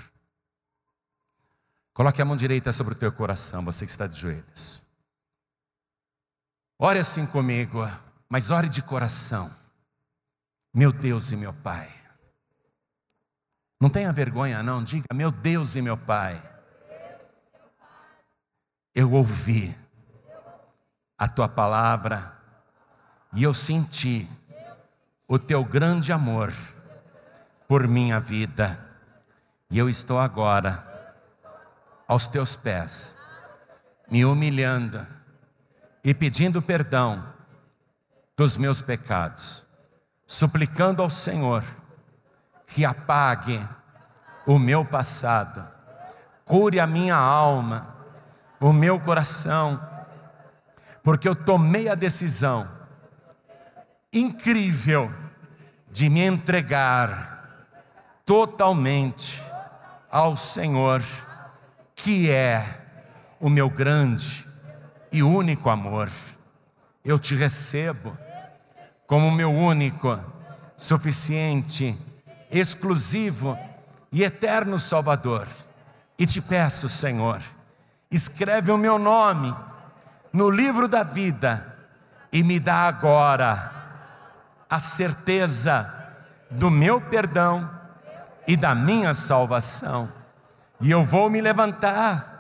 [1.94, 4.83] Coloque a mão direita sobre o teu coração, você que está de joelhos.
[6.86, 7.90] Ore assim comigo,
[8.28, 9.50] mas ore de coração.
[10.74, 11.90] Meu Deus e meu Pai.
[13.80, 16.38] Não tenha vergonha, não, diga, meu Deus e meu Pai.
[18.94, 19.74] Eu ouvi
[21.18, 22.38] a tua palavra
[23.34, 24.28] e eu senti
[25.26, 26.52] o teu grande amor
[27.66, 28.78] por minha vida.
[29.72, 31.16] E eu estou agora
[32.06, 33.16] aos teus pés,
[34.12, 35.23] me humilhando
[36.04, 37.24] e pedindo perdão
[38.36, 39.64] dos meus pecados,
[40.28, 41.64] suplicando ao Senhor
[42.68, 43.66] que apague
[44.46, 45.66] o meu passado,
[46.44, 47.96] cure a minha alma,
[48.60, 49.80] o meu coração,
[51.02, 52.68] porque eu tomei a decisão
[54.12, 55.14] incrível
[55.90, 57.78] de me entregar
[58.26, 59.42] totalmente
[60.12, 61.02] ao Senhor,
[61.96, 62.82] que é
[63.40, 64.53] o meu grande
[65.14, 66.10] e único amor.
[67.06, 68.18] Eu te recebo
[69.06, 70.20] como meu único,
[70.76, 71.96] suficiente,
[72.50, 73.58] exclusivo
[74.12, 75.48] e eterno Salvador.
[76.18, 77.40] E te peço, Senhor,
[78.10, 79.56] escreve o meu nome
[80.32, 81.76] no livro da vida
[82.32, 83.72] e me dá agora
[84.68, 86.18] a certeza
[86.50, 87.70] do meu perdão
[88.48, 90.12] e da minha salvação.
[90.82, 92.34] E eu vou me levantar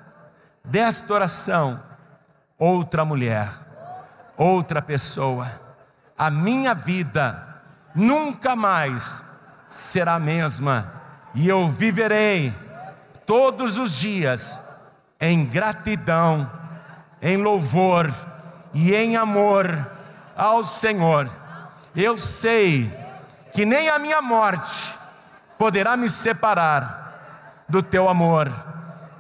[0.64, 1.93] desta oração
[2.58, 3.50] outra mulher,
[4.38, 5.52] outra pessoa.
[6.18, 7.62] A minha vida
[7.94, 9.24] nunca mais
[9.68, 10.94] será a mesma,
[11.34, 12.54] e eu viverei
[13.26, 14.78] todos os dias
[15.20, 16.50] em gratidão,
[17.22, 18.14] em louvor
[18.74, 19.90] e em amor
[20.36, 21.30] ao Senhor.
[21.96, 22.92] Eu sei
[23.54, 24.94] que nem a minha morte
[25.58, 28.52] poderá me separar do teu amor,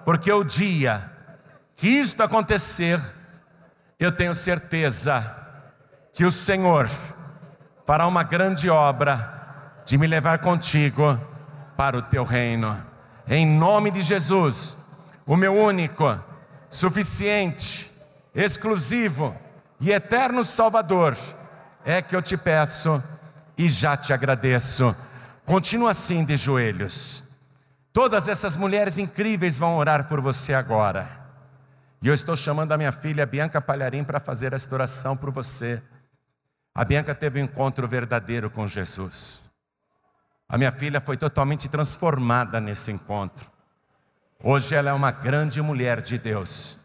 [0.03, 1.09] porque o dia
[1.75, 2.99] que isto acontecer,
[3.99, 5.23] eu tenho certeza
[6.11, 6.89] que o Senhor
[7.85, 11.19] fará uma grande obra de me levar contigo
[11.75, 12.83] para o teu reino.
[13.27, 14.77] Em nome de Jesus,
[15.25, 16.21] o meu único,
[16.69, 17.91] suficiente,
[18.33, 19.35] exclusivo
[19.79, 21.17] e eterno Salvador,
[21.85, 23.01] é que eu te peço
[23.57, 24.95] e já te agradeço.
[25.45, 27.23] Continua assim de joelhos.
[27.91, 31.22] Todas essas mulheres incríveis vão orar por você agora.
[32.03, 35.81] E eu estou chamando a minha filha Bianca Palharim para fazer esta oração por você.
[36.75, 39.41] A Bianca teve um encontro verdadeiro com Jesus.
[40.49, 43.49] A minha filha foi totalmente transformada nesse encontro.
[44.43, 46.77] Hoje ela é uma grande mulher de Deus.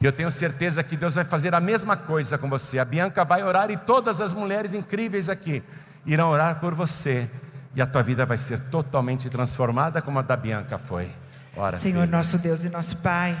[0.00, 2.78] E eu tenho certeza que Deus vai fazer a mesma coisa com você.
[2.78, 5.60] A Bianca vai orar e todas as mulheres incríveis aqui
[6.06, 7.28] irão orar por você.
[7.74, 11.10] E a tua vida vai ser totalmente transformada como a da Bianca foi.
[11.56, 12.16] Ora, Senhor filha.
[12.16, 13.36] nosso Deus e nosso Pai.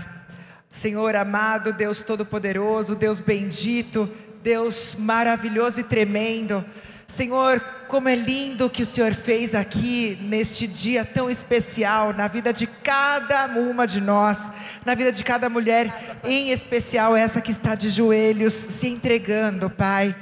[0.72, 4.08] Senhor amado, Deus Todo-Poderoso, Deus bendito,
[4.42, 6.64] Deus maravilhoso e tremendo.
[7.06, 12.54] Senhor, como é lindo que o Senhor fez aqui neste dia tão especial na vida
[12.54, 14.50] de cada uma de nós,
[14.82, 20.16] na vida de cada mulher, em especial essa que está de joelhos, se entregando, Pai,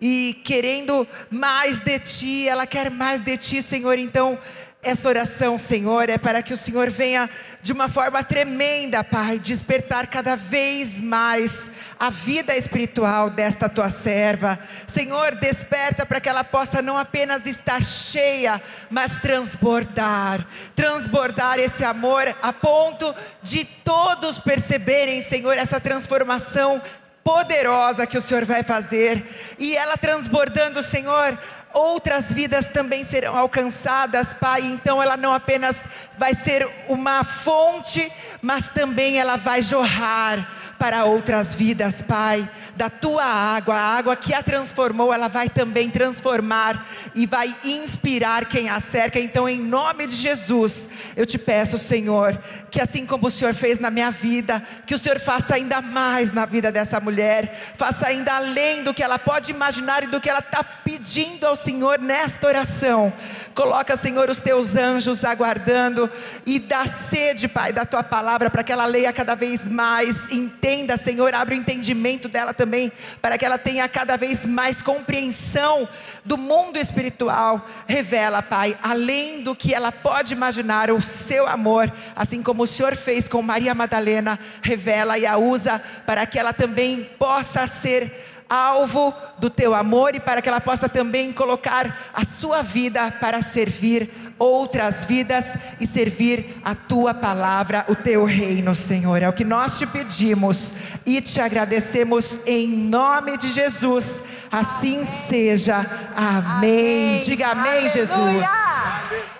[0.00, 4.38] e querendo mais de Ti, ela quer mais de Ti, Senhor, então
[4.82, 7.28] essa oração, Senhor, é para que o Senhor venha
[7.62, 14.58] de uma forma tremenda, Pai, despertar cada vez mais a vida espiritual desta tua serva.
[14.86, 22.34] Senhor, desperta para que ela possa não apenas estar cheia, mas transbordar transbordar esse amor
[22.42, 26.80] a ponto de todos perceberem, Senhor, essa transformação
[27.22, 29.22] poderosa que o Senhor vai fazer,
[29.58, 31.38] e ela transbordando, Senhor,
[31.72, 34.62] outras vidas também serão alcançadas, Pai.
[34.62, 35.82] Então ela não apenas
[36.18, 38.10] vai ser uma fonte,
[38.42, 42.48] mas também ela vai jorrar para outras vidas, Pai.
[42.74, 48.46] Da tua água, a água que a transformou, ela vai também transformar e vai inspirar
[48.46, 49.20] quem a cerca.
[49.20, 53.78] Então, em nome de Jesus, eu te peço, Senhor, que assim como o Senhor fez
[53.78, 58.36] na minha vida, que o Senhor faça ainda mais na vida dessa mulher, faça ainda
[58.36, 62.46] além do que ela pode imaginar e do que ela está pedindo ao Senhor nesta
[62.46, 63.12] oração.
[63.54, 66.10] Coloca, Senhor, os teus anjos aguardando
[66.46, 70.69] e dá sede, Pai, da tua palavra para que ela leia cada vez mais, entenda
[70.70, 75.88] entenda, Senhor, abre o entendimento dela também, para que ela tenha cada vez mais compreensão
[76.24, 77.66] do mundo espiritual.
[77.88, 82.94] Revela, Pai, além do que ela pode imaginar, o seu amor, assim como o Senhor
[82.94, 89.14] fez com Maria Madalena, revela e a usa para que ela também possa ser alvo
[89.38, 94.10] do teu amor e para que ela possa também colocar a sua vida para servir
[94.40, 99.22] outras vidas e servir a tua palavra, o teu reino, Senhor.
[99.22, 100.72] É o que nós te pedimos
[101.04, 104.22] e te agradecemos em nome de Jesus.
[104.50, 105.76] Assim seja.
[106.16, 107.16] Amém.
[107.16, 107.20] amém.
[107.20, 107.88] Diga amém, Aleluia.
[107.90, 109.39] Jesus.